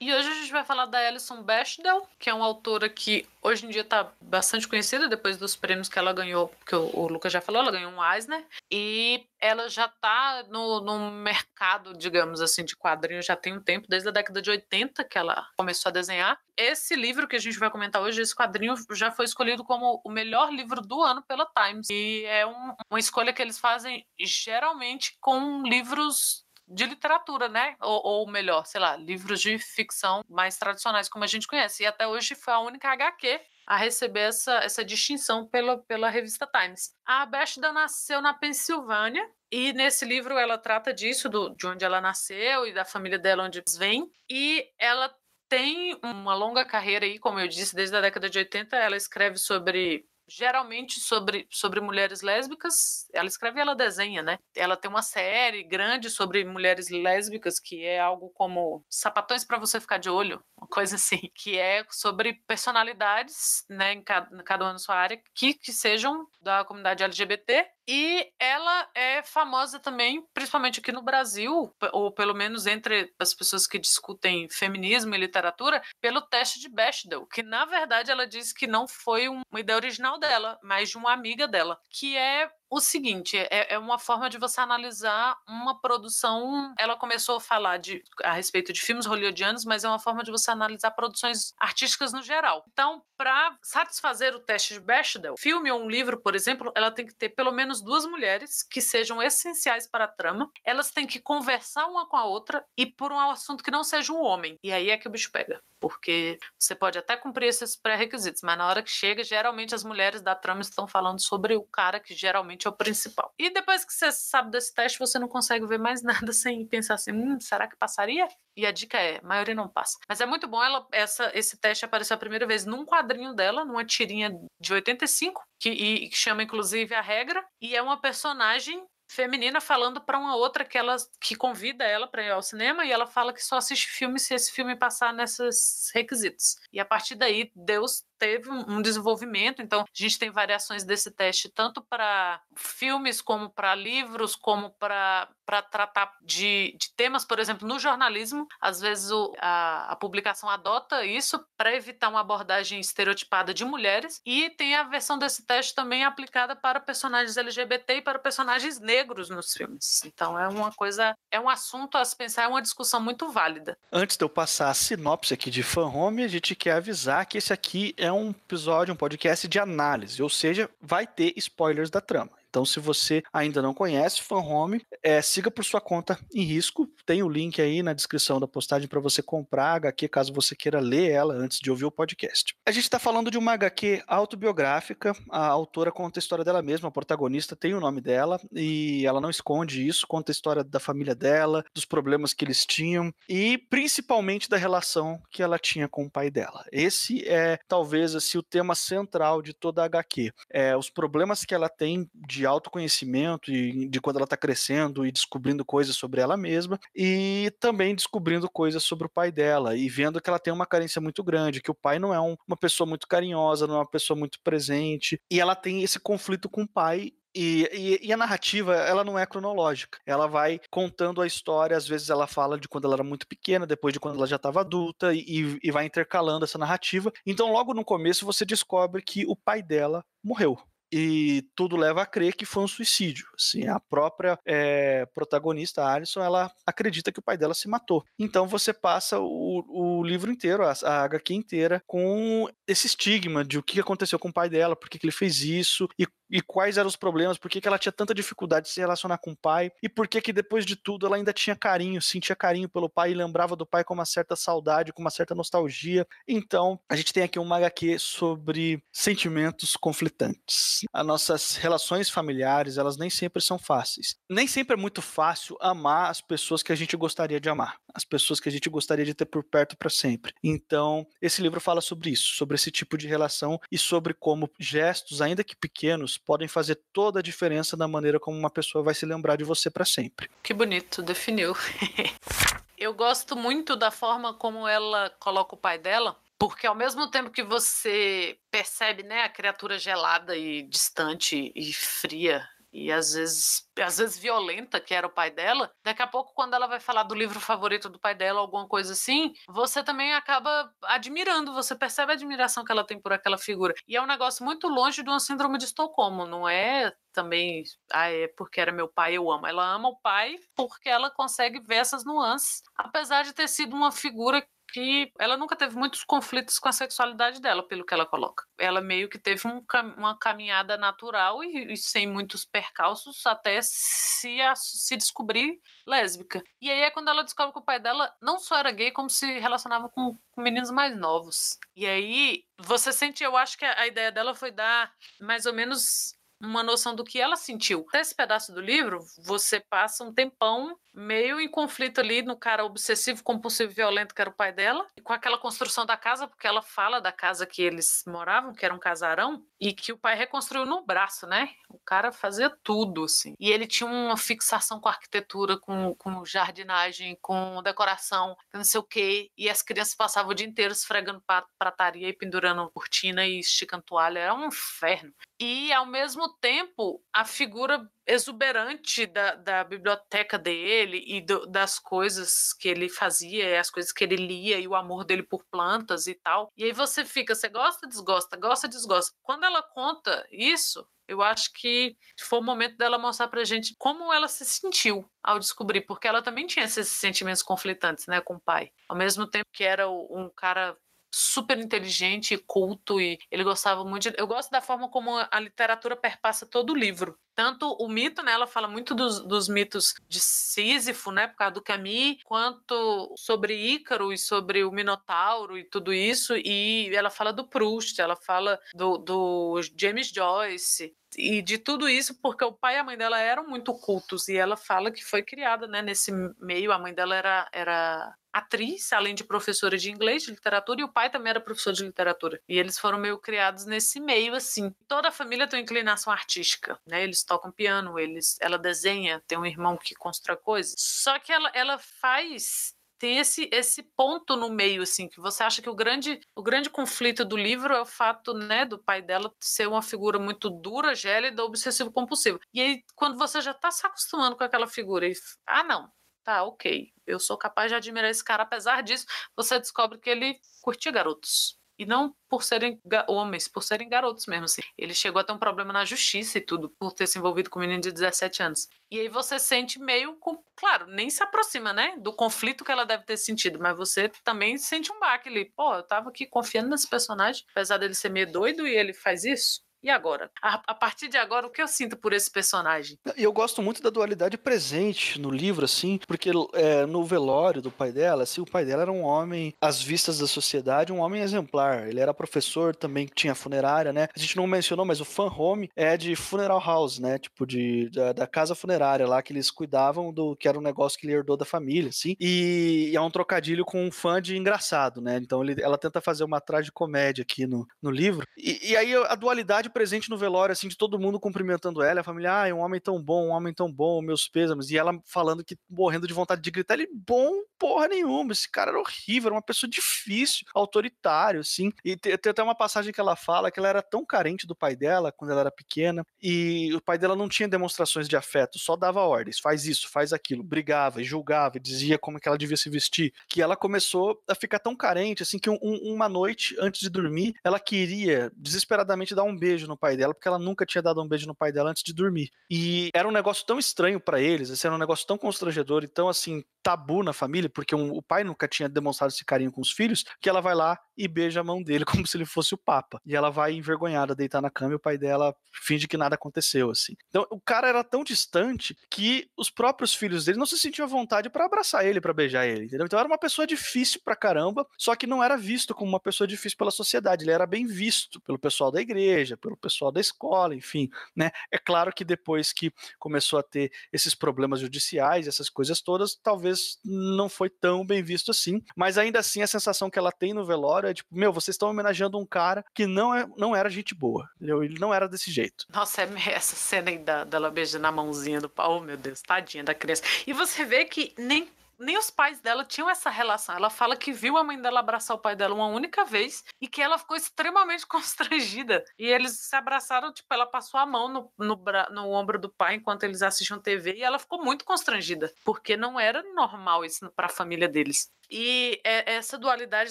E 0.00 0.14
hoje 0.14 0.28
a 0.28 0.34
gente 0.34 0.50
vai 0.50 0.64
falar 0.64 0.86
da 0.86 0.98
Alison 0.98 1.42
Bechdel, 1.42 2.08
que 2.18 2.30
é 2.30 2.32
uma 2.32 2.46
autora 2.46 2.88
que 2.88 3.26
hoje 3.42 3.66
em 3.66 3.68
dia 3.68 3.82
está 3.82 4.10
bastante 4.20 4.66
conhecida 4.66 5.08
depois 5.08 5.36
dos 5.36 5.54
prêmios 5.54 5.90
que 5.90 5.98
ela 5.98 6.12
ganhou, 6.12 6.50
que 6.64 6.74
o, 6.74 7.06
Lucas 7.06 7.30
já 7.30 7.40
falou, 7.40 7.60
ela 7.60 7.70
ganhou 7.70 7.92
um 7.92 8.02
Eisner, 8.02 8.42
e 8.70 9.26
ela 9.38 9.68
já 9.68 9.86
está 9.86 10.44
no, 10.48 10.80
no 10.80 11.10
mercado, 11.10 11.96
digamos 11.96 12.40
assim, 12.40 12.64
de 12.64 12.76
quadrinhos 12.76 13.26
já 13.26 13.36
tem 13.36 13.54
um 13.54 13.60
tempo, 13.60 13.86
desde 13.88 14.08
a 14.08 14.12
década 14.12 14.40
de 14.40 14.50
80 14.50 15.04
que 15.04 15.18
ela 15.18 15.46
começou 15.56 15.90
a 15.90 15.92
desenhar. 15.92 16.38
Esse 16.56 16.94
livro 16.94 17.26
que 17.26 17.36
a 17.36 17.38
gente 17.38 17.58
vai 17.58 17.70
comentar 17.70 18.02
hoje, 18.02 18.20
esse 18.20 18.34
quadrinho, 18.34 18.74
já 18.92 19.10
foi 19.10 19.24
escolhido 19.24 19.64
como 19.64 20.00
o 20.04 20.10
melhor 20.10 20.52
livro 20.52 20.82
do 20.82 21.02
ano 21.02 21.22
pela 21.22 21.46
Times. 21.46 21.88
E 21.90 22.24
é 22.26 22.46
um, 22.46 22.74
uma 22.90 23.00
escolha 23.00 23.32
que 23.32 23.40
eles 23.40 23.58
fazem 23.58 23.79
geralmente 24.18 25.16
com 25.20 25.62
livros 25.62 26.44
de 26.66 26.86
literatura, 26.86 27.48
né? 27.48 27.76
Ou, 27.80 28.00
ou, 28.04 28.30
melhor, 28.30 28.64
sei 28.64 28.80
lá, 28.80 28.96
livros 28.96 29.40
de 29.40 29.58
ficção 29.58 30.22
mais 30.28 30.56
tradicionais, 30.56 31.08
como 31.08 31.24
a 31.24 31.26
gente 31.26 31.46
conhece. 31.46 31.82
E 31.82 31.86
até 31.86 32.06
hoje 32.06 32.34
foi 32.34 32.54
a 32.54 32.60
única 32.60 32.88
HQ 32.88 33.40
a 33.66 33.76
receber 33.76 34.20
essa, 34.20 34.54
essa 34.58 34.84
distinção 34.84 35.46
pela, 35.46 35.78
pela 35.78 36.08
revista 36.08 36.46
Times. 36.46 36.92
A 37.04 37.26
Bechdel 37.26 37.72
nasceu 37.72 38.20
na 38.20 38.34
Pensilvânia, 38.34 39.24
e 39.50 39.72
nesse 39.72 40.04
livro 40.04 40.38
ela 40.38 40.58
trata 40.58 40.92
disso, 40.92 41.28
do, 41.28 41.50
de 41.50 41.66
onde 41.66 41.84
ela 41.84 42.00
nasceu 42.00 42.66
e 42.66 42.72
da 42.72 42.84
família 42.84 43.18
dela, 43.18 43.44
onde 43.44 43.62
vêm. 43.78 44.08
E 44.28 44.64
ela 44.78 45.12
tem 45.48 45.98
uma 46.02 46.34
longa 46.34 46.64
carreira 46.64 47.04
aí, 47.04 47.18
como 47.18 47.40
eu 47.40 47.48
disse, 47.48 47.74
desde 47.74 47.96
a 47.96 48.00
década 48.00 48.30
de 48.30 48.38
80. 48.38 48.76
Ela 48.76 48.96
escreve 48.96 49.36
sobre 49.36 50.04
geralmente 50.30 51.00
sobre, 51.00 51.46
sobre 51.50 51.80
mulheres 51.80 52.22
lésbicas. 52.22 53.08
Ela 53.12 53.28
escreve 53.28 53.58
e 53.58 53.62
ela 53.62 53.74
desenha, 53.74 54.22
né? 54.22 54.38
Ela 54.54 54.76
tem 54.76 54.90
uma 54.90 55.02
série 55.02 55.62
grande 55.64 56.08
sobre 56.08 56.44
mulheres 56.44 56.88
lésbicas 56.88 57.58
que 57.58 57.84
é 57.84 57.98
algo 57.98 58.30
como 58.30 58.84
sapatões 58.88 59.44
para 59.44 59.58
você 59.58 59.80
ficar 59.80 59.98
de 59.98 60.08
olho, 60.08 60.42
uma 60.56 60.66
coisa 60.68 60.96
assim, 60.96 61.20
que 61.34 61.58
é 61.58 61.84
sobre 61.90 62.34
personalidades, 62.46 63.64
né, 63.68 63.94
em 63.94 64.02
cada, 64.02 64.42
cada 64.42 64.64
uma 64.64 64.72
na 64.72 64.78
sua 64.78 64.94
área, 64.94 65.20
que, 65.34 65.54
que 65.54 65.72
sejam 65.72 66.26
da 66.40 66.64
comunidade 66.64 67.02
LGBT 67.02 67.66
e 67.92 68.32
ela 68.38 68.88
é 68.94 69.20
famosa 69.20 69.80
também, 69.80 70.24
principalmente 70.32 70.78
aqui 70.78 70.92
no 70.92 71.02
Brasil, 71.02 71.74
ou 71.92 72.12
pelo 72.12 72.32
menos 72.32 72.64
entre 72.64 73.12
as 73.18 73.34
pessoas 73.34 73.66
que 73.66 73.80
discutem 73.80 74.48
feminismo 74.48 75.12
e 75.12 75.18
literatura, 75.18 75.82
pelo 76.00 76.20
teste 76.20 76.60
de 76.60 76.68
Bechdel, 76.68 77.26
que 77.26 77.42
na 77.42 77.64
verdade 77.64 78.12
ela 78.12 78.28
diz 78.28 78.52
que 78.52 78.68
não 78.68 78.86
foi 78.86 79.28
uma 79.28 79.42
ideia 79.58 79.76
original 79.76 80.20
dela, 80.20 80.56
mas 80.62 80.90
de 80.90 80.98
uma 80.98 81.12
amiga 81.12 81.48
dela, 81.48 81.80
que 81.90 82.16
é 82.16 82.48
o 82.70 82.80
seguinte, 82.80 83.36
é, 83.36 83.74
é, 83.74 83.78
uma 83.78 83.98
forma 83.98 84.30
de 84.30 84.38
você 84.38 84.60
analisar 84.60 85.36
uma 85.48 85.80
produção. 85.80 86.72
Ela 86.78 86.96
começou 86.96 87.36
a 87.36 87.40
falar 87.40 87.78
de, 87.78 88.02
a 88.22 88.32
respeito 88.32 88.72
de 88.72 88.80
filmes 88.80 89.06
hollywoodianos, 89.06 89.64
mas 89.64 89.82
é 89.82 89.88
uma 89.88 89.98
forma 89.98 90.22
de 90.22 90.30
você 90.30 90.52
analisar 90.52 90.92
produções 90.92 91.52
artísticas 91.58 92.12
no 92.12 92.22
geral. 92.22 92.64
Então, 92.72 93.02
para 93.16 93.58
satisfazer 93.60 94.36
o 94.36 94.40
teste 94.40 94.74
de 94.74 94.80
Bechdel, 94.80 95.36
filme 95.36 95.70
ou 95.70 95.82
um 95.82 95.90
livro, 95.90 96.20
por 96.20 96.36
exemplo, 96.36 96.70
ela 96.76 96.92
tem 96.92 97.04
que 97.04 97.14
ter 97.14 97.30
pelo 97.30 97.50
menos 97.50 97.82
duas 97.82 98.06
mulheres 98.06 98.62
que 98.62 98.80
sejam 98.80 99.20
essenciais 99.20 99.88
para 99.88 100.04
a 100.04 100.08
trama. 100.08 100.48
Elas 100.64 100.92
têm 100.92 101.06
que 101.06 101.18
conversar 101.18 101.86
uma 101.86 102.06
com 102.06 102.16
a 102.16 102.24
outra 102.24 102.64
e 102.76 102.86
por 102.86 103.10
um 103.10 103.18
assunto 103.18 103.64
que 103.64 103.70
não 103.70 103.82
seja 103.82 104.12
um 104.12 104.22
homem. 104.22 104.56
E 104.62 104.72
aí 104.72 104.90
é 104.90 104.96
que 104.96 105.08
o 105.08 105.10
bicho 105.10 105.32
pega 105.32 105.60
porque 105.80 106.38
você 106.58 106.74
pode 106.74 106.98
até 106.98 107.16
cumprir 107.16 107.48
esses 107.48 107.74
pré-requisitos, 107.74 108.42
mas 108.42 108.58
na 108.58 108.68
hora 108.68 108.82
que 108.82 108.90
chega, 108.90 109.24
geralmente 109.24 109.74
as 109.74 109.82
mulheres 109.82 110.20
da 110.20 110.34
trama 110.34 110.60
estão 110.60 110.86
falando 110.86 111.20
sobre 111.20 111.56
o 111.56 111.62
cara 111.62 111.98
que 111.98 112.14
geralmente 112.14 112.59
é 112.66 112.70
o 112.70 112.74
principal. 112.74 113.32
E 113.38 113.50
depois 113.50 113.84
que 113.84 113.92
você 113.92 114.10
sabe 114.12 114.50
desse 114.50 114.74
teste, 114.74 114.98
você 114.98 115.18
não 115.18 115.28
consegue 115.28 115.66
ver 115.66 115.78
mais 115.78 116.02
nada 116.30 116.32
sem 116.32 116.66
pensar 116.66 116.94
assim, 116.94 117.12
hum, 117.12 117.40
será 117.40 117.66
que 117.66 117.76
passaria? 117.76 118.28
E 118.56 118.66
a 118.66 118.70
dica 118.70 118.98
é, 118.98 119.18
a 119.18 119.26
maioria 119.26 119.54
não 119.54 119.68
passa. 119.68 119.98
Mas 120.08 120.20
é 120.20 120.26
muito 120.26 120.46
bom, 120.46 120.62
ela, 120.62 120.86
essa, 120.92 121.30
esse 121.34 121.56
teste 121.58 121.84
apareceu 121.84 122.14
a 122.14 122.18
primeira 122.18 122.46
vez 122.46 122.64
num 122.64 122.84
quadrinho 122.84 123.34
dela, 123.34 123.64
numa 123.64 123.84
tirinha 123.84 124.30
de 124.60 124.72
85, 124.72 125.42
que, 125.58 125.70
e, 125.70 126.08
que 126.08 126.16
chama 126.16 126.42
inclusive 126.42 126.94
a 126.94 127.00
regra, 127.00 127.44
e 127.60 127.76
é 127.76 127.82
uma 127.82 128.00
personagem 128.00 128.84
feminina 129.10 129.60
falando 129.60 130.00
para 130.00 130.18
uma 130.18 130.36
outra 130.36 130.64
que 130.64 130.78
ela 130.78 130.94
que 131.20 131.34
convida 131.34 131.84
ela 131.84 132.06
para 132.06 132.22
ir 132.22 132.30
ao 132.30 132.40
cinema 132.40 132.84
e 132.84 132.92
ela 132.92 133.08
fala 133.08 133.32
que 133.32 133.44
só 133.44 133.56
assiste 133.56 133.88
filme 133.88 134.20
se 134.20 134.34
esse 134.34 134.52
filme 134.52 134.76
passar 134.76 135.12
nesses 135.12 135.90
requisitos. 135.92 136.54
E 136.72 136.78
a 136.78 136.84
partir 136.84 137.16
daí 137.16 137.50
Deus 137.56 138.04
teve 138.20 138.50
um 138.50 138.82
desenvolvimento, 138.82 139.62
então 139.62 139.80
a 139.80 139.84
gente 139.94 140.18
tem 140.18 140.30
variações 140.30 140.84
desse 140.84 141.10
teste 141.10 141.48
tanto 141.48 141.82
para 141.88 142.38
filmes, 142.54 143.22
como 143.22 143.48
para 143.48 143.74
livros, 143.74 144.36
como 144.36 144.70
para 144.78 145.26
tratar 145.72 146.12
de, 146.22 146.76
de, 146.78 146.94
temas, 146.94 147.24
por 147.24 147.38
exemplo, 147.38 147.66
no 147.66 147.78
jornalismo. 147.78 148.46
Às 148.60 148.78
vezes 148.78 149.10
o, 149.10 149.32
a, 149.38 149.90
a 149.90 149.96
publicação 149.96 150.50
adota 150.50 151.02
isso 151.04 151.42
para 151.56 151.74
evitar 151.74 152.10
uma 152.10 152.20
abordagem 152.20 152.78
estereotipada 152.78 153.54
de 153.54 153.64
mulheres, 153.64 154.20
e 154.26 154.50
tem 154.50 154.74
a 154.74 154.82
versão 154.82 155.18
desse 155.18 155.46
teste 155.46 155.74
também 155.74 156.04
aplicada 156.04 156.54
para 156.54 156.78
personagens 156.78 157.38
LGBT 157.38 157.94
e 157.94 158.02
para 158.02 158.18
personagens 158.18 158.78
negros 158.78 159.30
nos 159.30 159.54
filmes. 159.54 160.02
Então 160.04 160.38
é 160.38 160.46
uma 160.46 160.72
coisa, 160.72 161.16
é 161.30 161.40
um 161.40 161.48
assunto 161.48 161.96
a 161.96 162.04
se 162.04 162.14
pensar, 162.14 162.42
é 162.42 162.48
uma 162.48 162.60
discussão 162.60 163.00
muito 163.00 163.30
válida. 163.30 163.78
Antes 163.90 164.18
de 164.18 164.24
eu 164.24 164.28
passar 164.28 164.68
a 164.68 164.74
sinopse 164.74 165.32
aqui 165.32 165.50
de 165.50 165.62
Fan 165.62 165.86
Home, 165.86 166.22
a 166.22 166.28
gente 166.28 166.54
quer 166.54 166.72
avisar 166.72 167.24
que 167.24 167.38
esse 167.38 167.52
aqui 167.52 167.94
é 167.96 168.09
um 168.12 168.30
episódio, 168.30 168.92
um 168.92 168.96
podcast 168.96 169.46
de 169.46 169.58
análise, 169.58 170.22
ou 170.22 170.28
seja, 170.28 170.68
vai 170.80 171.06
ter 171.06 171.32
spoilers 171.36 171.90
da 171.90 172.00
trama. 172.00 172.32
Então, 172.50 172.64
se 172.64 172.80
você 172.80 173.22
ainda 173.32 173.62
não 173.62 173.72
conhece 173.72 174.22
Fan 174.22 174.40
Home, 174.40 174.84
é, 175.02 175.22
siga 175.22 175.50
por 175.50 175.64
sua 175.64 175.80
conta 175.80 176.18
em 176.34 176.42
risco. 176.42 176.90
Tem 177.04 177.22
o 177.22 177.28
link 177.28 177.60
aí 177.60 177.82
na 177.82 177.92
descrição 177.92 178.40
da 178.40 178.46
postagem 178.46 178.88
para 178.88 179.00
você 179.00 179.22
comprar 179.22 179.66
a 179.66 179.74
HQ, 179.74 180.08
caso 180.08 180.32
você 180.32 180.54
queira 180.54 180.80
ler 180.80 181.10
ela 181.10 181.34
antes 181.34 181.58
de 181.60 181.70
ouvir 181.70 181.84
o 181.84 181.90
podcast. 181.90 182.54
A 182.66 182.70
gente 182.70 182.84
está 182.84 182.98
falando 182.98 183.30
de 183.30 183.38
uma 183.38 183.52
HQ 183.52 184.02
autobiográfica. 184.06 185.14
A 185.30 185.46
autora 185.46 185.92
conta 185.92 186.18
a 186.18 186.22
história 186.22 186.44
dela 186.44 186.62
mesma, 186.62 186.88
a 186.88 186.92
protagonista 186.92 187.56
tem 187.56 187.74
o 187.74 187.80
nome 187.80 188.00
dela 188.00 188.40
e 188.52 189.04
ela 189.06 189.20
não 189.20 189.30
esconde 189.30 189.86
isso, 189.86 190.06
conta 190.06 190.30
a 190.30 190.34
história 190.34 190.64
da 190.64 190.80
família 190.80 191.14
dela, 191.14 191.64
dos 191.74 191.84
problemas 191.84 192.32
que 192.32 192.44
eles 192.44 192.64
tinham 192.64 193.12
e 193.28 193.58
principalmente 193.58 194.48
da 194.48 194.56
relação 194.56 195.20
que 195.30 195.42
ela 195.42 195.58
tinha 195.58 195.88
com 195.88 196.04
o 196.04 196.10
pai 196.10 196.30
dela. 196.30 196.64
Esse 196.72 197.26
é 197.26 197.58
talvez 197.68 198.14
assim, 198.14 198.38
o 198.38 198.42
tema 198.42 198.74
central 198.74 199.42
de 199.42 199.52
toda 199.52 199.82
a 199.82 199.86
HQ. 199.86 200.32
É, 200.50 200.76
os 200.76 200.90
problemas 200.90 201.44
que 201.44 201.54
ela 201.54 201.68
tem 201.68 202.08
de 202.14 202.46
autoconhecimento 202.46 203.52
e 203.52 203.88
de 203.88 204.00
quando 204.00 204.16
ela 204.16 204.24
está 204.24 204.36
crescendo 204.36 205.06
e 205.06 205.12
descobrindo 205.12 205.64
coisas 205.64 205.96
sobre 205.96 206.20
ela 206.20 206.36
mesma 206.36 206.78
e 207.02 207.50
também 207.58 207.94
descobrindo 207.94 208.46
coisas 208.50 208.84
sobre 208.84 209.06
o 209.06 209.10
pai 209.10 209.32
dela 209.32 209.74
e 209.74 209.88
vendo 209.88 210.20
que 210.20 210.28
ela 210.28 210.38
tem 210.38 210.52
uma 210.52 210.66
carência 210.66 211.00
muito 211.00 211.24
grande, 211.24 211.62
que 211.62 211.70
o 211.70 211.74
pai 211.74 211.98
não 211.98 212.12
é 212.12 212.20
um, 212.20 212.36
uma 212.46 212.58
pessoa 212.58 212.86
muito 212.86 213.08
carinhosa, 213.08 213.66
não 213.66 213.76
é 213.76 213.78
uma 213.78 213.90
pessoa 213.90 214.14
muito 214.18 214.38
presente 214.44 215.18
e 215.30 215.40
ela 215.40 215.56
tem 215.56 215.82
esse 215.82 215.98
conflito 215.98 216.46
com 216.50 216.64
o 216.64 216.68
pai 216.68 217.12
E, 217.34 217.68
e, 217.72 218.08
e, 218.08 218.12
a 218.12 218.16
narrativa, 218.16 218.74
ela 218.74 219.04
não 219.04 219.18
é 219.18 219.24
cronológica. 219.24 219.98
Ela 220.04 220.26
vai 220.26 220.60
contando 220.68 221.22
a 221.22 221.26
história, 221.26 221.76
às 221.76 221.86
vezes 221.86 222.10
ela 222.10 222.26
fala 222.26 222.58
de 222.58 222.68
quando 222.68 222.86
ela 222.86 222.96
era 222.96 223.04
muito 223.04 223.26
pequena, 223.26 223.66
depois 223.66 223.94
de 223.94 224.00
quando 224.00 224.16
ela 224.16 224.26
já 224.26 224.36
estava 224.36 224.60
adulta, 224.60 225.14
e, 225.14 225.58
e 225.62 225.70
vai 225.70 225.86
intercalando 225.86 226.44
essa 226.44 226.58
narrativa. 226.58 227.12
Então, 227.24 227.52
logo 227.52 227.72
no 227.72 227.84
começo, 227.84 228.26
você 228.26 228.44
descobre 228.44 229.00
que 229.00 229.24
o 229.26 229.36
pai 229.36 229.62
dela 229.62 230.04
morreu 230.22 230.58
e 230.92 231.44
tudo 231.54 231.76
leva 231.76 232.02
a 232.02 232.06
crer 232.06 232.34
que 232.34 232.44
foi 232.44 232.64
um 232.64 232.68
suicídio. 232.68 233.26
Assim, 233.38 233.66
a 233.66 233.78
própria 233.78 234.38
é, 234.44 235.06
protagonista, 235.14 235.86
Alison, 235.86 236.22
ela 236.22 236.50
acredita 236.66 237.12
que 237.12 237.18
o 237.18 237.22
pai 237.22 237.36
dela 237.36 237.54
se 237.54 237.68
matou. 237.68 238.04
Então 238.18 238.46
você 238.46 238.72
passa 238.72 239.18
o, 239.18 239.64
o 239.68 240.02
livro 240.02 240.30
inteiro, 240.30 240.64
a, 240.64 240.72
a 240.84 241.04
HQ 241.04 241.34
inteira, 241.34 241.82
com 241.86 242.48
esse 242.66 242.86
estigma 242.86 243.44
de 243.44 243.58
o 243.58 243.62
que 243.62 243.80
aconteceu 243.80 244.18
com 244.18 244.28
o 244.28 244.32
pai 244.32 244.48
dela, 244.48 244.76
por 244.76 244.88
que, 244.88 244.98
ele 245.02 245.12
fez 245.12 245.40
isso, 245.40 245.88
e 245.98 246.06
e 246.30 246.40
quais 246.40 246.78
eram 246.78 246.88
os 246.88 246.96
problemas, 246.96 247.38
por 247.38 247.50
que, 247.50 247.60
que 247.60 247.68
ela 247.68 247.78
tinha 247.78 247.92
tanta 247.92 248.14
dificuldade 248.14 248.66
de 248.66 248.72
se 248.72 248.80
relacionar 248.80 249.18
com 249.18 249.32
o 249.32 249.36
pai, 249.36 249.72
e 249.82 249.88
por 249.88 250.06
que 250.06 250.20
que 250.20 250.32
depois 250.32 250.64
de 250.64 250.76
tudo 250.76 251.06
ela 251.06 251.16
ainda 251.16 251.32
tinha 251.32 251.56
carinho, 251.56 252.00
sentia 252.00 252.36
carinho 252.36 252.68
pelo 252.68 252.88
pai 252.88 253.10
e 253.10 253.14
lembrava 253.14 253.56
do 253.56 253.66
pai 253.66 253.84
com 253.84 253.94
uma 253.94 254.04
certa 254.04 254.36
saudade, 254.36 254.92
com 254.92 255.02
uma 255.02 255.10
certa 255.10 255.34
nostalgia. 255.34 256.06
Então, 256.26 256.78
a 256.88 256.96
gente 256.96 257.12
tem 257.12 257.22
aqui 257.22 257.38
uma 257.38 257.56
HQ 257.56 257.98
sobre 257.98 258.82
sentimentos 258.92 259.76
conflitantes. 259.76 260.80
As 260.92 261.06
nossas 261.06 261.56
relações 261.56 262.08
familiares, 262.08 262.78
elas 262.78 262.96
nem 262.96 263.10
sempre 263.10 263.42
são 263.42 263.58
fáceis. 263.58 264.16
Nem 264.28 264.46
sempre 264.46 264.74
é 264.74 264.76
muito 264.76 265.02
fácil 265.02 265.56
amar 265.60 266.10
as 266.10 266.20
pessoas 266.20 266.62
que 266.62 266.72
a 266.72 266.76
gente 266.76 266.96
gostaria 266.96 267.40
de 267.40 267.48
amar, 267.48 267.76
as 267.94 268.04
pessoas 268.04 268.38
que 268.38 268.48
a 268.48 268.52
gente 268.52 268.68
gostaria 268.68 269.04
de 269.04 269.14
ter 269.14 269.26
por 269.26 269.42
perto 269.42 269.76
para 269.76 269.90
sempre. 269.90 270.32
Então, 270.42 271.06
esse 271.20 271.42
livro 271.42 271.60
fala 271.60 271.80
sobre 271.80 272.10
isso, 272.10 272.34
sobre 272.36 272.54
esse 272.54 272.70
tipo 272.70 272.96
de 272.96 273.06
relação 273.06 273.58
e 273.70 273.78
sobre 273.78 274.14
como 274.14 274.50
gestos, 274.58 275.20
ainda 275.20 275.44
que 275.44 275.56
pequenos, 275.56 276.19
podem 276.24 276.48
fazer 276.48 276.80
toda 276.92 277.20
a 277.20 277.22
diferença 277.22 277.76
na 277.76 277.88
maneira 277.88 278.20
como 278.20 278.38
uma 278.38 278.50
pessoa 278.50 278.84
vai 278.84 278.94
se 278.94 279.06
lembrar 279.06 279.36
de 279.36 279.44
você 279.44 279.70
para 279.70 279.84
sempre. 279.84 280.30
Que 280.42 280.54
bonito, 280.54 281.02
definiu. 281.02 281.54
Eu 282.76 282.94
gosto 282.94 283.36
muito 283.36 283.76
da 283.76 283.90
forma 283.90 284.32
como 284.32 284.66
ela 284.66 285.10
coloca 285.20 285.54
o 285.54 285.58
pai 285.58 285.78
dela, 285.78 286.16
porque 286.38 286.66
ao 286.66 286.74
mesmo 286.74 287.10
tempo 287.10 287.30
que 287.30 287.42
você 287.42 288.38
percebe, 288.50 289.02
né, 289.02 289.22
a 289.22 289.28
criatura 289.28 289.78
gelada 289.78 290.34
e 290.34 290.62
distante 290.62 291.52
e 291.54 291.72
fria 291.74 292.48
e 292.72 292.92
às 292.92 293.12
vezes, 293.12 293.68
às 293.80 293.98
vezes 293.98 294.18
violenta, 294.18 294.80
que 294.80 294.94
era 294.94 295.06
o 295.06 295.10
pai 295.10 295.30
dela, 295.30 295.70
daqui 295.82 296.02
a 296.02 296.06
pouco, 296.06 296.32
quando 296.34 296.54
ela 296.54 296.66
vai 296.66 296.80
falar 296.80 297.02
do 297.04 297.14
livro 297.14 297.40
favorito 297.40 297.88
do 297.88 297.98
pai 297.98 298.14
dela, 298.14 298.40
alguma 298.40 298.66
coisa 298.68 298.92
assim, 298.92 299.32
você 299.48 299.82
também 299.82 300.12
acaba 300.14 300.72
admirando, 300.84 301.52
você 301.52 301.74
percebe 301.74 302.12
a 302.12 302.14
admiração 302.14 302.64
que 302.64 302.72
ela 302.72 302.84
tem 302.84 303.00
por 303.00 303.12
aquela 303.12 303.38
figura. 303.38 303.74
E 303.86 303.96
é 303.96 304.02
um 304.02 304.06
negócio 304.06 304.44
muito 304.44 304.68
longe 304.68 305.02
de 305.02 305.08
uma 305.08 305.20
síndrome 305.20 305.58
de 305.58 305.64
Estocolmo, 305.64 306.26
não 306.26 306.48
é 306.48 306.92
também, 307.12 307.64
ah, 307.92 308.10
é 308.10 308.28
porque 308.28 308.60
era 308.60 308.72
meu 308.72 308.88
pai, 308.88 309.16
eu 309.16 309.30
amo. 309.30 309.46
Ela 309.46 309.74
ama 309.74 309.88
o 309.88 310.00
pai 310.00 310.36
porque 310.54 310.88
ela 310.88 311.10
consegue 311.10 311.60
ver 311.60 311.76
essas 311.76 312.04
nuances, 312.04 312.62
apesar 312.76 313.24
de 313.24 313.32
ter 313.32 313.48
sido 313.48 313.74
uma 313.74 313.90
figura 313.90 314.46
que 314.72 315.12
ela 315.18 315.36
nunca 315.36 315.56
teve 315.56 315.76
muitos 315.76 316.04
conflitos 316.04 316.58
com 316.58 316.68
a 316.68 316.72
sexualidade 316.72 317.40
dela, 317.40 317.66
pelo 317.66 317.84
que 317.84 317.94
ela 317.94 318.06
coloca. 318.06 318.44
Ela 318.58 318.80
meio 318.80 319.08
que 319.08 319.18
teve 319.18 319.46
um, 319.46 319.64
uma 319.96 320.16
caminhada 320.18 320.76
natural 320.76 321.42
e, 321.42 321.72
e, 321.72 321.76
sem 321.76 322.06
muitos 322.06 322.44
percalços 322.44 323.24
até 323.26 323.60
se, 323.62 324.40
a, 324.40 324.54
se 324.54 324.96
descobrir 324.96 325.60
lésbica. 325.86 326.42
E 326.60 326.70
aí 326.70 326.80
é 326.82 326.90
quando 326.90 327.08
ela 327.08 327.24
descobre 327.24 327.52
que 327.52 327.58
o 327.58 327.64
pai 327.64 327.80
dela 327.80 328.12
não 328.20 328.38
só 328.38 328.58
era 328.58 328.70
gay, 328.70 328.90
como 328.90 329.10
se 329.10 329.38
relacionava 329.38 329.88
com, 329.88 330.16
com 330.32 330.40
meninos 330.40 330.70
mais 330.70 330.96
novos. 330.96 331.58
E 331.74 331.86
aí 331.86 332.44
você 332.58 332.92
sente, 332.92 333.24
eu 333.24 333.36
acho 333.36 333.58
que 333.58 333.64
a, 333.64 333.80
a 333.80 333.86
ideia 333.86 334.12
dela 334.12 334.34
foi 334.34 334.50
dar 334.50 334.92
mais 335.20 335.46
ou 335.46 335.52
menos 335.52 336.14
uma 336.40 336.62
noção 336.62 336.94
do 336.94 337.04
que 337.04 337.20
ela 337.20 337.36
sentiu. 337.36 337.86
Nesse 337.92 338.14
pedaço 338.14 338.52
do 338.52 338.60
livro, 338.60 339.00
você 339.18 339.60
passa 339.60 340.02
um 340.02 340.12
tempão 340.12 340.76
meio 340.92 341.38
em 341.38 341.48
conflito 341.48 342.00
ali 342.00 342.22
no 342.22 342.36
cara 342.36 342.64
obsessivo, 342.64 343.22
compulsivo, 343.22 343.72
violento 343.72 344.14
que 344.14 344.20
era 344.20 344.30
o 344.30 344.34
pai 344.34 344.52
dela, 344.52 344.86
e 344.96 345.00
com 345.00 345.12
aquela 345.12 345.38
construção 345.38 345.84
da 345.84 345.96
casa, 345.96 346.26
porque 346.26 346.46
ela 346.46 346.62
fala 346.62 347.00
da 347.00 347.12
casa 347.12 347.46
que 347.46 347.62
eles 347.62 348.02
moravam, 348.06 348.54
que 348.54 348.64
era 348.64 348.74
um 348.74 348.78
casarão, 348.78 349.44
e 349.60 349.72
que 349.74 349.92
o 349.92 349.98
pai 349.98 350.16
reconstruiu 350.16 350.64
no 350.64 350.84
braço, 350.84 351.26
né? 351.26 351.50
O 351.68 351.78
cara 351.78 352.10
fazia 352.10 352.50
tudo, 352.62 353.04
assim. 353.04 353.34
E 353.38 353.50
ele 353.50 353.66
tinha 353.66 353.88
uma 353.88 354.16
fixação 354.16 354.80
com 354.80 354.88
arquitetura, 354.88 355.58
com, 355.58 355.94
com 355.96 356.24
jardinagem, 356.24 357.18
com 357.20 357.62
decoração, 357.62 358.34
não 358.54 358.64
sei 358.64 358.80
o 358.80 358.84
quê, 358.84 359.30
e 359.36 359.50
as 359.50 359.62
crianças 359.62 359.94
passavam 359.94 360.30
o 360.30 360.34
dia 360.34 360.46
inteiro 360.46 360.72
esfregando 360.72 361.22
prataria 361.58 362.08
e 362.08 362.16
pendurando 362.16 362.70
cortina 362.70 363.26
e 363.26 363.40
esticando 363.40 363.82
toalha, 363.82 364.20
era 364.20 364.34
um 364.34 364.46
inferno. 364.46 365.12
E, 365.38 365.72
ao 365.72 365.86
mesmo 365.86 366.28
tempo, 366.40 367.02
a 367.12 367.24
figura 367.24 367.86
exuberante 368.12 369.06
da, 369.06 369.34
da 369.34 369.64
biblioteca 369.64 370.38
dele 370.38 371.02
e 371.06 371.20
do, 371.20 371.46
das 371.46 371.78
coisas 371.78 372.52
que 372.52 372.68
ele 372.68 372.88
fazia, 372.88 373.60
as 373.60 373.70
coisas 373.70 373.92
que 373.92 374.04
ele 374.04 374.16
lia 374.16 374.58
e 374.58 374.66
o 374.66 374.74
amor 374.74 375.04
dele 375.04 375.22
por 375.22 375.44
plantas 375.50 376.06
e 376.06 376.14
tal. 376.14 376.50
E 376.56 376.64
aí 376.64 376.72
você 376.72 377.04
fica, 377.04 377.34
você 377.34 377.48
gosta, 377.48 377.86
desgosta, 377.86 378.36
gosta, 378.36 378.68
desgosta. 378.68 379.12
Quando 379.22 379.44
ela 379.44 379.62
conta 379.62 380.26
isso, 380.30 380.86
eu 381.06 381.22
acho 381.22 381.52
que 381.54 381.96
foi 382.20 382.38
o 382.38 382.42
momento 382.42 382.76
dela 382.76 382.98
mostrar 382.98 383.28
pra 383.28 383.44
gente 383.44 383.74
como 383.78 384.12
ela 384.12 384.28
se 384.28 384.44
sentiu 384.44 385.04
ao 385.22 385.38
descobrir, 385.38 385.80
porque 385.82 386.06
ela 386.06 386.22
também 386.22 386.46
tinha 386.46 386.64
esses 386.64 386.88
sentimentos 386.88 387.42
conflitantes, 387.42 388.06
né, 388.06 388.20
com 388.20 388.34
o 388.34 388.40
pai. 388.40 388.70
Ao 388.88 388.96
mesmo 388.96 389.26
tempo 389.26 389.46
que 389.52 389.64
era 389.64 389.88
um 389.90 390.30
cara 390.34 390.76
super 391.10 391.58
inteligente 391.58 392.34
e 392.34 392.38
culto 392.38 393.00
e 393.00 393.18
ele 393.30 393.44
gostava 393.44 393.84
muito 393.84 394.10
de... 394.10 394.14
eu 394.18 394.26
gosto 394.26 394.50
da 394.50 394.60
forma 394.60 394.88
como 394.88 395.16
a 395.30 395.40
literatura 395.40 395.96
perpassa 395.96 396.46
todo 396.46 396.70
o 396.70 396.76
livro 396.76 397.18
tanto 397.40 397.72
o 397.80 397.88
mito, 397.88 398.22
né, 398.22 398.32
ela 398.32 398.46
fala 398.46 398.68
muito 398.68 398.94
dos, 398.94 399.20
dos 399.20 399.48
mitos 399.48 399.94
de 400.06 400.20
Sísifo, 400.20 401.10
né, 401.10 401.26
por 401.26 401.36
causa 401.36 401.54
do 401.54 401.62
Camus, 401.62 402.22
quanto 402.22 403.14
sobre 403.16 403.54
Ícaro 403.54 404.12
e 404.12 404.18
sobre 404.18 404.62
o 404.62 404.70
Minotauro 404.70 405.56
e 405.56 405.64
tudo 405.64 405.90
isso, 405.90 406.36
e 406.36 406.90
ela 406.94 407.08
fala 407.08 407.32
do 407.32 407.46
Proust, 407.48 407.98
ela 407.98 408.14
fala 408.14 408.60
do, 408.74 408.98
do 408.98 409.60
James 409.74 410.08
Joyce, 410.08 410.94
e 411.16 411.42
de 411.42 411.58
tudo 411.58 411.88
isso 411.88 412.20
porque 412.20 412.44
o 412.44 412.52
pai 412.52 412.76
e 412.76 412.78
a 412.78 412.84
mãe 412.84 412.96
dela 412.96 413.18
eram 413.18 413.48
muito 413.48 413.74
cultos 413.74 414.28
e 414.28 414.36
ela 414.36 414.56
fala 414.56 414.90
que 414.90 415.04
foi 415.04 415.22
criada 415.22 415.66
né, 415.66 415.82
nesse 415.82 416.12
meio. 416.38 416.70
A 416.70 416.78
mãe 416.78 416.94
dela 416.94 417.16
era, 417.16 417.48
era 417.52 418.14
atriz, 418.32 418.92
além 418.92 419.14
de 419.14 419.24
professora 419.24 419.76
de 419.76 419.90
inglês, 419.90 420.22
de 420.22 420.30
literatura, 420.30 420.80
e 420.80 420.84
o 420.84 420.92
pai 420.92 421.10
também 421.10 421.30
era 421.30 421.40
professor 421.40 421.72
de 421.72 421.84
literatura. 421.84 422.40
E 422.48 422.58
eles 422.58 422.78
foram 422.78 422.98
meio 422.98 423.18
criados 423.18 423.66
nesse 423.66 424.00
meio 424.00 424.34
assim. 424.34 424.74
Toda 424.88 425.08
a 425.08 425.12
família 425.12 425.46
tem 425.46 425.58
uma 425.58 425.62
inclinação 425.62 426.12
artística, 426.12 426.78
né? 426.86 427.02
Eles 427.02 427.24
tocam 427.24 427.50
piano, 427.50 427.98
eles, 427.98 428.36
ela 428.40 428.58
desenha, 428.58 429.22
tem 429.26 429.38
um 429.38 429.46
irmão 429.46 429.76
que 429.76 429.94
constrói 429.94 430.36
coisas. 430.36 430.74
Só 430.78 431.18
que 431.18 431.32
ela, 431.32 431.50
ela 431.54 431.78
faz 431.78 432.74
tem 433.00 433.16
esse, 433.16 433.48
esse 433.50 433.82
ponto 433.82 434.36
no 434.36 434.50
meio, 434.50 434.82
assim, 434.82 435.08
que 435.08 435.20
você 435.20 435.42
acha 435.42 435.62
que 435.62 435.70
o 435.70 435.74
grande, 435.74 436.20
o 436.36 436.42
grande 436.42 436.68
conflito 436.68 437.24
do 437.24 437.34
livro 437.34 437.72
é 437.72 437.80
o 437.80 437.86
fato, 437.86 438.34
né, 438.34 438.66
do 438.66 438.78
pai 438.78 439.00
dela 439.00 439.32
ser 439.40 439.66
uma 439.66 439.80
figura 439.80 440.18
muito 440.18 440.50
dura, 440.50 440.94
gélida, 440.94 441.42
obsessivo 441.42 441.90
compulsivo. 441.90 442.38
E 442.52 442.60
aí, 442.60 442.84
quando 442.94 443.16
você 443.16 443.40
já 443.40 443.54
tá 443.54 443.70
se 443.70 443.86
acostumando 443.86 444.36
com 444.36 444.44
aquela 444.44 444.66
figura 444.66 445.08
e, 445.08 445.14
ah, 445.46 445.64
não, 445.64 445.90
tá, 446.22 446.44
ok, 446.44 446.92
eu 447.10 447.18
sou 447.20 447.36
capaz 447.36 447.70
de 447.70 447.74
admirar 447.76 448.10
esse 448.10 448.24
cara, 448.24 448.42
apesar 448.42 448.82
disso, 448.82 449.06
você 449.36 449.58
descobre 449.58 449.98
que 449.98 450.10
ele 450.10 450.38
curtia 450.62 450.92
garotos. 450.92 451.58
E 451.80 451.86
não 451.86 452.14
por 452.28 452.42
serem 452.42 452.78
homens, 453.08 453.48
por 453.48 453.62
serem 453.62 453.88
garotos 453.88 454.26
mesmo. 454.26 454.44
Assim. 454.44 454.60
Ele 454.76 454.92
chegou 454.92 455.18
a 455.18 455.24
ter 455.24 455.32
um 455.32 455.38
problema 455.38 455.72
na 455.72 455.82
justiça 455.82 456.36
e 456.36 456.40
tudo, 456.42 456.68
por 456.78 456.92
ter 456.92 457.06
se 457.06 457.18
envolvido 457.18 457.48
com 457.48 457.58
um 457.58 457.62
menino 457.62 457.80
de 457.80 457.90
17 457.90 458.42
anos. 458.42 458.68
E 458.90 459.00
aí 459.00 459.08
você 459.08 459.38
sente 459.38 459.78
meio 459.80 460.14
com. 460.18 460.36
Claro, 460.54 460.86
nem 460.88 461.08
se 461.08 461.22
aproxima, 461.22 461.72
né? 461.72 461.96
Do 461.98 462.12
conflito 462.12 462.66
que 462.66 462.70
ela 462.70 462.84
deve 462.84 463.04
ter 463.06 463.16
sentido, 463.16 463.58
mas 463.58 463.74
você 463.74 464.10
também 464.22 464.58
sente 464.58 464.92
um 464.92 465.00
baque 465.00 465.30
ali. 465.30 465.46
Pô, 465.56 465.74
eu 465.74 465.82
tava 465.82 466.10
aqui 466.10 466.26
confiando 466.26 466.68
nesse 466.68 466.86
personagem, 466.86 467.42
apesar 467.52 467.78
dele 467.78 467.94
ser 467.94 468.10
meio 468.10 468.30
doido 468.30 468.66
e 468.66 468.76
ele 468.76 468.92
faz 468.92 469.24
isso. 469.24 469.62
E 469.82 469.88
agora? 469.88 470.30
A, 470.42 470.62
a, 470.66 470.74
partir 470.74 471.08
de 471.08 471.16
agora, 471.16 471.46
o 471.46 471.50
que 471.50 471.62
eu 471.62 471.68
sinto 471.68 471.96
por 471.96 472.12
esse 472.12 472.30
personagem? 472.30 472.98
E 473.16 473.22
eu 473.22 473.32
gosto 473.32 473.62
muito 473.62 473.82
da 473.82 473.88
dualidade 473.88 474.36
presente 474.36 475.18
no 475.18 475.30
livro, 475.30 475.64
assim, 475.64 475.98
porque 476.06 476.30
é, 476.52 476.84
no 476.84 477.02
velório 477.04 477.62
do 477.62 477.70
pai 477.70 477.90
dela, 477.90 478.24
assim, 478.24 478.42
o 478.42 478.46
pai 478.46 478.64
dela 478.64 478.82
era 478.82 478.92
um 478.92 479.02
homem, 479.02 479.54
às 479.60 479.82
vistas 479.82 480.18
da 480.18 480.26
sociedade, 480.26 480.92
um 480.92 481.00
homem 481.00 481.22
exemplar. 481.22 481.88
Ele 481.88 481.98
era 481.98 482.12
professor 482.12 482.76
também, 482.76 483.08
tinha 483.14 483.34
funerária, 483.34 483.92
né? 483.92 484.08
A 484.14 484.18
gente 484.18 484.36
não 484.36 484.46
mencionou, 484.46 484.84
mas 484.84 485.00
o 485.00 485.04
fan 485.04 485.32
home 485.34 485.70
é 485.74 485.96
de 485.96 486.14
funeral 486.14 486.60
house, 486.60 486.98
né? 486.98 487.18
Tipo, 487.18 487.46
de, 487.46 487.88
da, 487.90 488.12
da 488.12 488.26
casa 488.26 488.54
funerária 488.54 489.06
lá, 489.06 489.22
que 489.22 489.32
eles 489.32 489.50
cuidavam 489.50 490.12
do 490.12 490.36
que 490.36 490.46
era 490.46 490.58
um 490.58 490.62
negócio 490.62 490.98
que 490.98 491.06
ele 491.06 491.14
herdou 491.14 491.36
da 491.36 491.46
família, 491.46 491.88
assim. 491.88 492.16
E, 492.20 492.90
e 492.92 492.96
é 492.96 493.00
um 493.00 493.10
trocadilho 493.10 493.64
com 493.64 493.82
um 493.82 493.90
fã 493.90 494.20
de 494.20 494.36
engraçado, 494.36 495.00
né? 495.00 495.16
Então 495.16 495.42
ele, 495.42 495.60
ela 495.62 495.78
tenta 495.78 496.00
fazer 496.02 496.24
uma 496.24 496.40
comédia 496.74 497.22
aqui 497.22 497.46
no, 497.46 497.66
no 497.80 497.90
livro. 497.90 498.26
E, 498.36 498.72
e 498.72 498.76
aí 498.76 498.94
a 498.94 499.14
dualidade 499.14 499.69
presente 499.70 500.10
no 500.10 500.18
velório, 500.18 500.52
assim, 500.52 500.68
de 500.68 500.76
todo 500.76 500.98
mundo 500.98 501.18
cumprimentando 501.18 501.82
ela. 501.82 502.00
A 502.00 502.04
família, 502.04 502.42
ah, 502.42 502.48
é 502.48 502.54
um 502.54 502.60
homem 502.60 502.80
tão 502.80 503.02
bom, 503.02 503.28
um 503.28 503.30
homem 503.30 503.54
tão 503.54 503.72
bom, 503.72 504.02
meus 504.02 504.28
pêsames. 504.28 504.70
E 504.70 504.78
ela 504.78 504.92
falando 505.06 505.44
que 505.44 505.56
morrendo 505.68 506.06
de 506.06 506.14
vontade 506.14 506.40
de 506.40 506.50
gritar. 506.50 506.74
Ele, 506.74 506.88
bom, 506.92 507.32
porra 507.58 507.88
nenhuma. 507.88 508.32
Esse 508.32 508.50
cara 508.50 508.70
era 508.70 508.80
horrível, 508.80 509.28
era 509.28 509.34
uma 509.34 509.42
pessoa 509.42 509.68
difícil, 509.68 510.46
autoritário, 510.54 511.40
assim. 511.40 511.72
E 511.84 511.96
tem, 511.96 512.16
tem 512.16 512.30
até 512.30 512.42
uma 512.42 512.54
passagem 512.54 512.92
que 512.92 513.00
ela 513.00 513.16
fala 513.16 513.50
que 513.50 513.58
ela 513.58 513.68
era 513.68 513.82
tão 513.82 514.04
carente 514.04 514.46
do 514.46 514.54
pai 514.54 514.74
dela 514.74 515.12
quando 515.12 515.30
ela 515.30 515.40
era 515.40 515.50
pequena. 515.50 516.04
E 516.20 516.72
o 516.74 516.80
pai 516.80 516.98
dela 516.98 517.16
não 517.16 517.28
tinha 517.28 517.48
demonstrações 517.48 518.08
de 518.08 518.16
afeto, 518.16 518.58
só 518.58 518.76
dava 518.76 519.00
ordens. 519.00 519.38
Faz 519.38 519.66
isso, 519.66 519.88
faz 519.90 520.12
aquilo. 520.12 520.42
Brigava, 520.42 521.02
julgava, 521.02 521.60
dizia 521.60 521.98
como 521.98 522.18
que 522.18 522.28
ela 522.28 522.38
devia 522.38 522.56
se 522.56 522.70
vestir. 522.70 523.12
Que 523.28 523.42
ela 523.42 523.56
começou 523.56 524.20
a 524.28 524.34
ficar 524.34 524.58
tão 524.58 524.74
carente, 524.74 525.22
assim, 525.22 525.38
que 525.38 525.50
um, 525.50 525.58
uma 525.60 526.08
noite, 526.08 526.56
antes 526.58 526.80
de 526.80 526.88
dormir, 526.88 527.34
ela 527.44 527.60
queria 527.60 528.30
desesperadamente 528.36 529.14
dar 529.14 529.24
um 529.24 529.36
beijo 529.36 529.59
no 529.68 529.76
pai 529.76 529.96
dela, 529.96 530.14
porque 530.14 530.28
ela 530.28 530.38
nunca 530.38 530.66
tinha 530.66 530.82
dado 530.82 531.02
um 531.02 531.08
beijo 531.08 531.26
no 531.26 531.34
pai 531.34 531.52
dela 531.52 531.70
antes 531.70 531.82
de 531.82 531.92
dormir. 531.92 532.30
E 532.50 532.90
era 532.94 533.08
um 533.08 533.12
negócio 533.12 533.44
tão 533.46 533.58
estranho 533.58 534.00
para 534.00 534.20
eles, 534.20 534.50
assim, 534.50 534.66
era 534.66 534.74
um 534.74 534.78
negócio 534.78 535.06
tão 535.06 535.18
constrangedor 535.18 535.84
e 535.84 535.88
tão 535.88 536.08
assim, 536.08 536.42
tabu 536.62 537.02
na 537.02 537.12
família, 537.12 537.48
porque 537.48 537.74
um, 537.74 537.92
o 537.92 538.02
pai 538.02 538.24
nunca 538.24 538.46
tinha 538.46 538.68
demonstrado 538.68 539.12
esse 539.12 539.24
carinho 539.24 539.52
com 539.52 539.60
os 539.60 539.72
filhos, 539.72 540.04
que 540.20 540.28
ela 540.28 540.40
vai 540.40 540.54
lá 540.54 540.78
e 540.96 541.08
beija 541.08 541.40
a 541.40 541.44
mão 541.44 541.62
dele 541.62 541.84
como 542.04 542.06
se 542.06 542.16
ele 542.16 542.26
fosse 542.26 542.54
o 542.54 542.58
papa. 542.58 543.00
E 543.04 543.16
ela 543.16 543.30
vai 543.30 543.52
envergonhada 543.52 544.14
deitar 544.14 544.40
na 544.40 544.50
cama 544.50 544.72
e 544.72 544.76
o 544.76 544.80
pai 544.80 544.98
dela 544.98 545.34
finge 545.52 545.88
que 545.88 545.96
nada 545.96 546.14
aconteceu, 546.14 546.70
assim. 546.70 546.94
Então, 547.08 547.26
o 547.30 547.40
cara 547.40 547.68
era 547.68 547.82
tão 547.82 548.04
distante 548.04 548.76
que 548.90 549.28
os 549.36 549.50
próprios 549.50 549.94
filhos 549.94 550.24
dele 550.24 550.38
não 550.38 550.46
se 550.46 550.58
sentiam 550.58 550.84
à 550.84 550.88
vontade 550.88 551.30
para 551.30 551.44
abraçar 551.44 551.86
ele, 551.86 552.00
para 552.00 552.12
beijar 552.12 552.46
ele, 552.46 552.66
entendeu? 552.66 552.86
Então, 552.86 552.98
era 552.98 553.08
uma 553.08 553.18
pessoa 553.18 553.46
difícil 553.46 554.00
pra 554.04 554.16
caramba, 554.16 554.66
só 554.78 554.94
que 554.94 555.06
não 555.06 555.22
era 555.22 555.36
visto 555.36 555.74
como 555.74 555.90
uma 555.90 556.00
pessoa 556.00 556.26
difícil 556.26 556.58
pela 556.58 556.70
sociedade, 556.70 557.24
ele 557.24 557.32
era 557.32 557.46
bem 557.46 557.66
visto 557.66 558.20
pelo 558.20 558.38
pessoal 558.38 558.70
da 558.70 558.80
igreja, 558.80 559.36
pelo 559.50 559.56
pessoal 559.56 559.90
da 559.90 560.00
escola, 560.00 560.54
enfim, 560.54 560.88
né? 561.14 561.30
É 561.50 561.58
claro 561.58 561.92
que 561.92 562.04
depois 562.04 562.52
que 562.52 562.72
começou 562.98 563.38
a 563.38 563.42
ter 563.42 563.72
esses 563.92 564.14
problemas 564.14 564.60
judiciais, 564.60 565.26
essas 565.26 565.48
coisas 565.48 565.80
todas, 565.80 566.14
talvez 566.14 566.78
não 566.84 567.28
foi 567.28 567.50
tão 567.50 567.84
bem 567.84 568.02
visto 568.02 568.30
assim, 568.30 568.62
mas 568.76 568.96
ainda 568.96 569.18
assim 569.18 569.42
a 569.42 569.46
sensação 569.46 569.90
que 569.90 569.98
ela 569.98 570.12
tem 570.12 570.32
no 570.32 570.44
velório 570.44 570.88
é 570.88 570.94
tipo, 570.94 571.08
meu, 571.14 571.32
vocês 571.32 571.54
estão 571.54 571.70
homenageando 571.70 572.18
um 572.18 572.26
cara 572.26 572.64
que 572.74 572.86
não, 572.86 573.14
é, 573.14 573.26
não 573.36 573.54
era 573.54 573.68
gente 573.68 573.94
boa, 573.94 574.28
entendeu? 574.36 574.62
Ele 574.62 574.78
não 574.78 574.94
era 574.94 575.08
desse 575.08 575.30
jeito. 575.30 575.66
Nossa, 575.72 576.02
é 576.02 576.32
essa 576.32 576.54
cena 576.54 576.90
aí 576.90 576.98
dela 576.98 577.50
beijando 577.50 577.86
a 577.86 577.92
mãozinha 577.92 578.40
do 578.40 578.48
pau, 578.48 578.78
oh, 578.78 578.80
meu 578.80 578.96
Deus, 578.96 579.20
tadinha 579.20 579.64
da 579.64 579.74
criança. 579.74 580.02
E 580.26 580.32
você 580.32 580.64
vê 580.64 580.84
que 580.84 581.12
nem 581.18 581.48
nem 581.80 581.96
os 581.96 582.10
pais 582.10 582.40
dela 582.40 582.64
tinham 582.64 582.88
essa 582.88 583.10
relação. 583.10 583.54
Ela 583.54 583.70
fala 583.70 583.96
que 583.96 584.12
viu 584.12 584.36
a 584.36 584.44
mãe 584.44 584.60
dela 584.60 584.80
abraçar 584.80 585.16
o 585.16 585.20
pai 585.20 585.34
dela 585.34 585.54
uma 585.54 585.66
única 585.66 586.04
vez 586.04 586.44
e 586.60 586.68
que 586.68 586.82
ela 586.82 586.98
ficou 586.98 587.16
extremamente 587.16 587.86
constrangida. 587.88 588.84
E 588.98 589.06
eles 589.06 589.32
se 589.32 589.56
abraçaram, 589.56 590.12
tipo, 590.12 590.32
ela 590.32 590.46
passou 590.46 590.78
a 590.78 590.86
mão 590.86 591.08
no, 591.08 591.32
no, 591.38 591.64
no 591.90 592.10
ombro 592.10 592.38
do 592.38 592.50
pai 592.50 592.74
enquanto 592.74 593.04
eles 593.04 593.22
assistiam 593.22 593.58
TV 593.58 593.94
e 593.94 594.02
ela 594.02 594.18
ficou 594.18 594.44
muito 594.44 594.64
constrangida, 594.64 595.32
porque 595.44 595.76
não 595.76 595.98
era 595.98 596.22
normal 596.34 596.84
isso 596.84 597.10
para 597.12 597.26
a 597.26 597.30
família 597.30 597.68
deles. 597.68 598.10
E 598.30 598.80
é, 598.84 599.14
essa 599.14 599.38
dualidade 599.38 599.90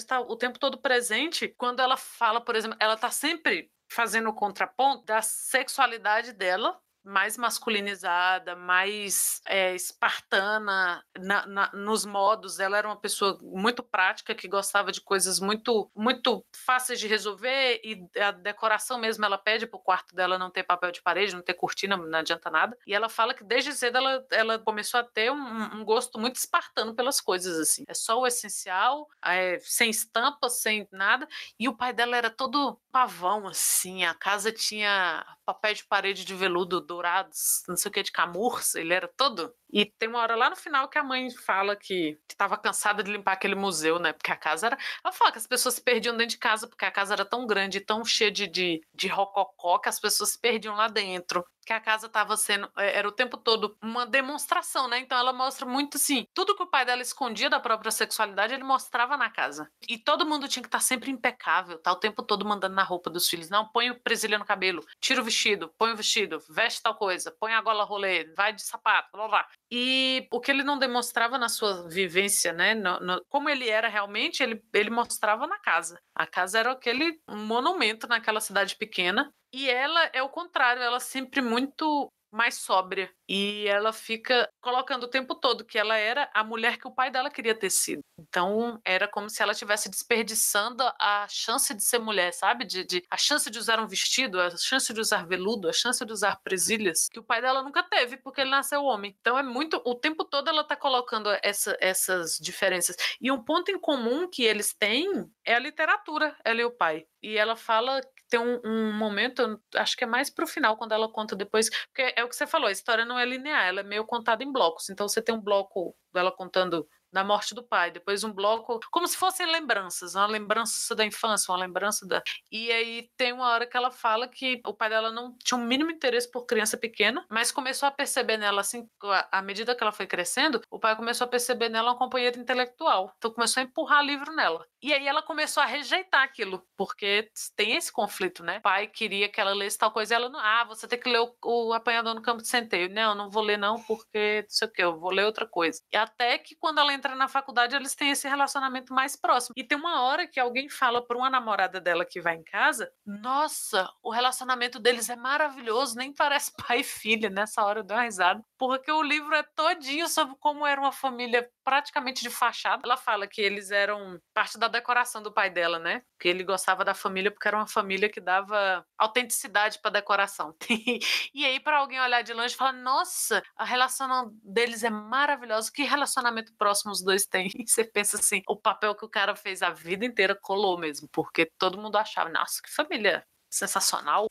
está 0.00 0.20
o 0.20 0.36
tempo 0.36 0.58
todo 0.58 0.78
presente 0.78 1.48
quando 1.58 1.80
ela 1.80 1.96
fala, 1.96 2.40
por 2.40 2.54
exemplo, 2.56 2.76
ela 2.80 2.94
está 2.94 3.10
sempre 3.10 3.70
fazendo 3.90 4.30
o 4.30 4.34
contraponto 4.34 5.04
da 5.04 5.20
sexualidade 5.20 6.32
dela 6.32 6.80
mais 7.04 7.36
masculinizada, 7.36 8.54
mais 8.54 9.40
é, 9.46 9.74
espartana 9.74 11.04
na, 11.18 11.46
na, 11.46 11.70
nos 11.72 12.04
modos. 12.04 12.60
Ela 12.60 12.78
era 12.78 12.88
uma 12.88 12.96
pessoa 12.96 13.38
muito 13.42 13.82
prática 13.82 14.34
que 14.34 14.48
gostava 14.48 14.92
de 14.92 15.00
coisas 15.00 15.40
muito 15.40 15.90
muito 15.94 16.44
fáceis 16.54 17.00
de 17.00 17.06
resolver 17.06 17.80
e 17.82 18.06
a 18.20 18.30
decoração 18.30 18.98
mesmo 18.98 19.24
ela 19.24 19.38
pede 19.38 19.66
para 19.66 19.76
o 19.76 19.82
quarto 19.82 20.14
dela 20.14 20.38
não 20.38 20.50
ter 20.50 20.62
papel 20.62 20.92
de 20.92 21.02
parede, 21.02 21.34
não 21.34 21.42
ter 21.42 21.54
cortina, 21.54 21.96
não 21.96 22.18
adianta 22.18 22.50
nada. 22.50 22.76
E 22.86 22.94
ela 22.94 23.08
fala 23.08 23.34
que 23.34 23.44
desde 23.44 23.72
cedo 23.72 23.96
ela, 23.96 24.26
ela 24.30 24.58
começou 24.58 25.00
a 25.00 25.04
ter 25.04 25.30
um, 25.30 25.76
um 25.76 25.84
gosto 25.84 26.18
muito 26.18 26.36
espartano 26.36 26.94
pelas 26.94 27.20
coisas 27.20 27.58
assim. 27.58 27.84
É 27.88 27.94
só 27.94 28.20
o 28.20 28.26
essencial, 28.26 29.08
é, 29.24 29.58
sem 29.60 29.90
estampa, 29.90 30.48
sem 30.48 30.86
nada. 30.92 31.28
E 31.58 31.68
o 31.68 31.76
pai 31.76 31.92
dela 31.92 32.16
era 32.16 32.30
todo 32.30 32.78
pavão 32.92 33.46
assim. 33.46 34.04
A 34.04 34.14
casa 34.14 34.52
tinha 34.52 35.24
papel 35.44 35.74
de 35.74 35.84
parede 35.84 36.24
de 36.24 36.34
veludo 36.34 36.80
dourados, 36.90 37.62
não 37.68 37.76
sei 37.76 37.88
o 37.88 37.92
que, 37.92 38.02
de 38.02 38.10
camurça, 38.10 38.80
ele 38.80 38.92
era 38.92 39.06
todo. 39.06 39.54
E 39.72 39.86
tem 39.86 40.08
uma 40.08 40.18
hora 40.18 40.34
lá 40.34 40.50
no 40.50 40.56
final 40.56 40.88
que 40.88 40.98
a 40.98 41.04
mãe 41.04 41.30
fala 41.30 41.76
que 41.76 42.18
estava 42.28 42.56
cansada 42.56 43.00
de 43.00 43.12
limpar 43.12 43.34
aquele 43.34 43.54
museu, 43.54 44.00
né? 44.00 44.12
Porque 44.12 44.32
a 44.32 44.36
casa 44.36 44.66
era. 44.66 44.78
Ela 45.04 45.12
fala 45.12 45.30
que 45.30 45.38
as 45.38 45.46
pessoas 45.46 45.76
se 45.76 45.80
perdiam 45.80 46.16
dentro 46.16 46.32
de 46.32 46.38
casa, 46.38 46.66
porque 46.66 46.84
a 46.84 46.90
casa 46.90 47.14
era 47.14 47.24
tão 47.24 47.46
grande, 47.46 47.80
tão 47.80 48.04
cheia 48.04 48.30
de, 48.30 48.48
de, 48.48 48.82
de 48.92 49.06
rococó, 49.06 49.78
que 49.78 49.88
as 49.88 50.00
pessoas 50.00 50.30
se 50.30 50.40
perdiam 50.40 50.74
lá 50.74 50.88
dentro 50.88 51.44
que 51.64 51.72
a 51.72 51.80
casa 51.80 52.06
estava 52.06 52.36
sendo, 52.36 52.70
é, 52.76 52.98
era 52.98 53.08
o 53.08 53.12
tempo 53.12 53.36
todo 53.36 53.76
uma 53.82 54.06
demonstração, 54.06 54.88
né? 54.88 54.98
Então 54.98 55.18
ela 55.18 55.32
mostra 55.32 55.66
muito 55.66 55.96
assim, 55.96 56.26
tudo 56.34 56.56
que 56.56 56.62
o 56.62 56.70
pai 56.70 56.84
dela 56.84 57.02
escondia 57.02 57.50
da 57.50 57.60
própria 57.60 57.90
sexualidade, 57.90 58.54
ele 58.54 58.64
mostrava 58.64 59.16
na 59.16 59.30
casa. 59.30 59.70
E 59.88 59.98
todo 59.98 60.26
mundo 60.26 60.48
tinha 60.48 60.62
que 60.62 60.68
estar 60.68 60.78
tá 60.78 60.84
sempre 60.84 61.10
impecável, 61.10 61.78
tá 61.78 61.92
o 61.92 61.96
tempo 61.96 62.22
todo 62.22 62.44
mandando 62.44 62.74
na 62.74 62.82
roupa 62.82 63.10
dos 63.10 63.28
filhos. 63.28 63.50
Não, 63.50 63.68
põe 63.68 63.90
o 63.90 64.00
presilha 64.00 64.38
no 64.38 64.44
cabelo, 64.44 64.84
tira 65.00 65.20
o 65.20 65.24
vestido, 65.24 65.72
põe 65.78 65.92
o 65.92 65.96
vestido, 65.96 66.38
veste 66.48 66.82
tal 66.82 66.94
coisa, 66.94 67.34
põe 67.38 67.54
a 67.54 67.60
gola 67.60 67.84
rolê, 67.84 68.32
vai 68.34 68.52
de 68.52 68.62
sapato, 68.62 69.10
blá 69.12 69.28
blá. 69.28 69.48
E 69.72 70.26
o 70.32 70.40
que 70.40 70.50
ele 70.50 70.64
não 70.64 70.78
demonstrava 70.78 71.38
na 71.38 71.48
sua 71.48 71.88
vivência, 71.88 72.52
né? 72.52 72.74
No, 72.74 72.98
no, 73.00 73.24
como 73.28 73.48
ele 73.48 73.68
era 73.68 73.88
realmente, 73.88 74.42
ele, 74.42 74.60
ele 74.74 74.90
mostrava 74.90 75.46
na 75.46 75.58
casa. 75.60 76.00
A 76.14 76.26
casa 76.26 76.58
era 76.58 76.72
aquele 76.72 77.20
monumento 77.28 78.08
naquela 78.08 78.40
cidade 78.40 78.76
pequena 78.76 79.32
e 79.52 79.68
ela 79.68 80.10
é 80.12 80.22
o 80.22 80.28
contrário, 80.28 80.82
ela 80.82 81.00
sempre 81.00 81.40
muito 81.40 82.12
mais 82.30 82.56
sóbria. 82.56 83.10
E 83.28 83.66
ela 83.68 83.92
fica 83.92 84.48
colocando 84.60 85.04
o 85.04 85.08
tempo 85.08 85.34
todo 85.34 85.64
que 85.64 85.78
ela 85.78 85.96
era 85.96 86.28
a 86.34 86.42
mulher 86.42 86.78
que 86.78 86.88
o 86.88 86.90
pai 86.90 87.10
dela 87.10 87.30
queria 87.30 87.54
ter 87.54 87.70
sido. 87.70 88.02
Então, 88.18 88.80
era 88.84 89.08
como 89.08 89.30
se 89.30 89.42
ela 89.42 89.52
estivesse 89.52 89.88
desperdiçando 89.88 90.82
a 91.00 91.26
chance 91.28 91.72
de 91.72 91.82
ser 91.82 91.98
mulher, 91.98 92.32
sabe? 92.32 92.64
De, 92.64 92.84
de, 92.84 93.04
a 93.10 93.16
chance 93.16 93.50
de 93.50 93.58
usar 93.58 93.80
um 93.80 93.86
vestido, 93.86 94.40
a 94.40 94.50
chance 94.56 94.92
de 94.92 95.00
usar 95.00 95.26
veludo, 95.26 95.68
a 95.68 95.72
chance 95.72 96.04
de 96.04 96.12
usar 96.12 96.36
presilhas, 96.42 97.08
que 97.08 97.18
o 97.18 97.24
pai 97.24 97.40
dela 97.40 97.62
nunca 97.62 97.82
teve, 97.82 98.16
porque 98.16 98.40
ele 98.40 98.50
nasceu 98.50 98.82
homem. 98.84 99.16
Então, 99.20 99.38
é 99.38 99.42
muito. 99.42 99.80
O 99.84 99.94
tempo 99.94 100.24
todo 100.24 100.48
ela 100.48 100.64
tá 100.64 100.76
colocando 100.76 101.30
essa, 101.42 101.76
essas 101.80 102.36
diferenças. 102.40 102.96
E 103.20 103.30
um 103.30 103.42
ponto 103.42 103.70
em 103.70 103.78
comum 103.78 104.28
que 104.28 104.42
eles 104.42 104.74
têm 104.74 105.08
é 105.44 105.54
a 105.54 105.58
literatura, 105.58 106.36
ela 106.44 106.60
e 106.60 106.64
o 106.64 106.70
pai. 106.70 107.06
E 107.22 107.36
ela 107.36 107.56
fala 107.56 108.00
tem 108.30 108.38
um, 108.38 108.60
um 108.64 108.92
momento, 108.92 109.60
acho 109.74 109.96
que 109.96 110.04
é 110.04 110.06
mais 110.06 110.30
pro 110.30 110.46
final, 110.46 110.76
quando 110.76 110.92
ela 110.92 111.10
conta 111.10 111.34
depois, 111.34 111.68
porque 111.68 112.14
é 112.20 112.24
o 112.24 112.28
que 112.28 112.36
você 112.36 112.46
falou, 112.46 112.68
a 112.68 112.72
história 112.72 113.04
não 113.04 113.18
é 113.18 113.24
linear, 113.24 113.66
ela 113.66 113.80
é 113.80 113.84
meio 113.84 114.04
contada 114.04 114.44
em 114.44 114.52
blocos. 114.52 114.88
Então 114.90 115.08
você 115.08 115.20
tem 115.20 115.34
um 115.34 115.40
bloco 115.40 115.94
dela 116.12 116.30
contando 116.30 116.86
da 117.12 117.24
morte 117.24 117.54
do 117.54 117.62
pai, 117.62 117.90
depois 117.90 118.24
um 118.24 118.32
bloco, 118.32 118.80
como 118.90 119.06
se 119.06 119.16
fossem 119.16 119.46
lembranças, 119.46 120.14
uma 120.14 120.26
lembrança 120.26 120.94
da 120.94 121.04
infância, 121.04 121.52
uma 121.52 121.58
lembrança 121.58 122.06
da. 122.06 122.22
E 122.50 122.70
aí 122.70 123.08
tem 123.16 123.32
uma 123.32 123.48
hora 123.48 123.66
que 123.66 123.76
ela 123.76 123.90
fala 123.90 124.28
que 124.28 124.60
o 124.66 124.74
pai 124.74 124.88
dela 124.88 125.10
não 125.10 125.36
tinha 125.44 125.58
o 125.58 125.62
um 125.62 125.66
mínimo 125.66 125.90
interesse 125.90 126.30
por 126.30 126.46
criança 126.46 126.76
pequena, 126.76 127.24
mas 127.30 127.52
começou 127.52 127.86
a 127.86 127.92
perceber 127.92 128.36
nela, 128.36 128.60
assim, 128.60 128.88
à 129.30 129.42
medida 129.42 129.74
que 129.74 129.82
ela 129.82 129.92
foi 129.92 130.06
crescendo, 130.06 130.60
o 130.70 130.78
pai 130.78 130.96
começou 130.96 131.24
a 131.24 131.28
perceber 131.28 131.68
nela 131.68 131.90
uma 131.90 131.98
companheira 131.98 132.38
intelectual. 132.38 133.12
Então 133.18 133.32
começou 133.32 133.60
a 133.60 133.64
empurrar 133.64 134.04
livro 134.04 134.32
nela. 134.32 134.66
E 134.82 134.92
aí 134.92 135.06
ela 135.06 135.22
começou 135.22 135.62
a 135.62 135.66
rejeitar 135.66 136.22
aquilo, 136.22 136.64
porque 136.76 137.30
tem 137.54 137.76
esse 137.76 137.92
conflito, 137.92 138.42
né? 138.42 138.58
O 138.58 138.62
pai 138.62 138.86
queria 138.86 139.28
que 139.28 139.40
ela 139.40 139.52
lesse 139.52 139.76
tal 139.76 139.90
coisa 139.90 140.14
e 140.14 140.16
ela 140.16 140.28
não. 140.28 140.40
Ah, 140.40 140.64
você 140.64 140.88
tem 140.88 140.98
que 140.98 141.08
ler 141.08 141.20
o, 141.20 141.34
o 141.44 141.72
Apanhador 141.72 142.14
no 142.14 142.22
Campo 142.22 142.42
de 142.42 142.48
Centeio. 142.48 142.88
Não, 142.88 143.14
não 143.14 143.30
vou 143.30 143.42
ler, 143.42 143.58
não, 143.58 143.82
porque 143.82 144.42
não 144.42 144.50
sei 144.50 144.68
o 144.68 144.70
que, 144.70 144.82
eu 144.82 144.98
vou 144.98 145.10
ler 145.10 145.24
outra 145.24 145.46
coisa. 145.46 145.80
E 145.92 145.96
até 145.96 146.38
que 146.38 146.56
quando 146.56 146.78
ela 146.78 146.92
entra 147.00 147.16
na 147.16 147.28
faculdade, 147.28 147.74
eles 147.74 147.94
têm 147.94 148.10
esse 148.10 148.28
relacionamento 148.28 148.92
mais 148.92 149.16
próximo. 149.16 149.54
E 149.56 149.64
tem 149.64 149.76
uma 149.76 150.02
hora 150.02 150.26
que 150.26 150.38
alguém 150.38 150.68
fala 150.68 151.04
para 151.04 151.16
uma 151.16 151.30
namorada 151.30 151.80
dela 151.80 152.04
que 152.04 152.20
vai 152.20 152.36
em 152.36 152.44
casa: 152.44 152.92
Nossa, 153.04 153.88
o 154.02 154.10
relacionamento 154.10 154.78
deles 154.78 155.08
é 155.08 155.16
maravilhoso, 155.16 155.96
nem 155.96 156.12
parece 156.12 156.52
pai 156.68 156.80
e 156.80 156.84
filha. 156.84 157.30
Nessa 157.30 157.64
hora 157.64 157.80
eu 157.80 157.84
dou 157.84 157.96
uma 157.96 158.04
risada, 158.04 158.44
porque 158.58 158.92
o 158.92 159.02
livro 159.02 159.34
é 159.34 159.42
todinho 159.42 160.08
sobre 160.08 160.36
como 160.38 160.66
era 160.66 160.80
uma 160.80 160.92
família 160.92 161.48
praticamente 161.64 162.22
de 162.22 162.30
fachada. 162.30 162.82
Ela 162.84 162.96
fala 162.96 163.26
que 163.26 163.40
eles 163.40 163.70
eram 163.70 164.20
parte 164.34 164.58
da 164.58 164.68
decoração 164.68 165.22
do 165.22 165.32
pai 165.32 165.48
dela, 165.50 165.78
né? 165.78 166.02
Que 166.18 166.28
ele 166.28 166.44
gostava 166.44 166.84
da 166.84 166.94
família 166.94 167.30
porque 167.30 167.48
era 167.48 167.56
uma 167.56 167.66
família 167.66 168.08
que 168.08 168.20
dava 168.20 168.84
autenticidade 168.98 169.78
para 169.80 169.92
decoração. 169.92 170.54
e 171.32 171.44
aí 171.44 171.58
para 171.60 171.78
alguém 171.78 172.00
olhar 172.00 172.22
de 172.22 172.34
longe 172.34 172.54
e 172.54 172.56
falar: 172.56 172.72
"Nossa, 172.72 173.42
a 173.56 173.64
relação 173.64 174.30
deles 174.42 174.84
é 174.84 174.90
maravilhosa. 174.90 175.70
Que 175.72 175.82
relacionamento 175.82 176.52
próximo 176.56 176.89
os 176.90 177.02
dois 177.02 177.26
têm". 177.26 177.50
E 177.54 177.64
você 177.68 177.84
pensa 177.84 178.16
assim, 178.16 178.42
o 178.48 178.56
papel 178.56 178.94
que 178.94 179.04
o 179.04 179.08
cara 179.08 179.34
fez 179.34 179.62
a 179.62 179.70
vida 179.70 180.04
inteira 180.04 180.34
colou 180.34 180.78
mesmo, 180.78 181.08
porque 181.12 181.50
todo 181.58 181.80
mundo 181.80 181.96
achava: 181.96 182.28
"Nossa, 182.28 182.60
que 182.62 182.70
família 182.70 183.24
sensacional". 183.50 184.26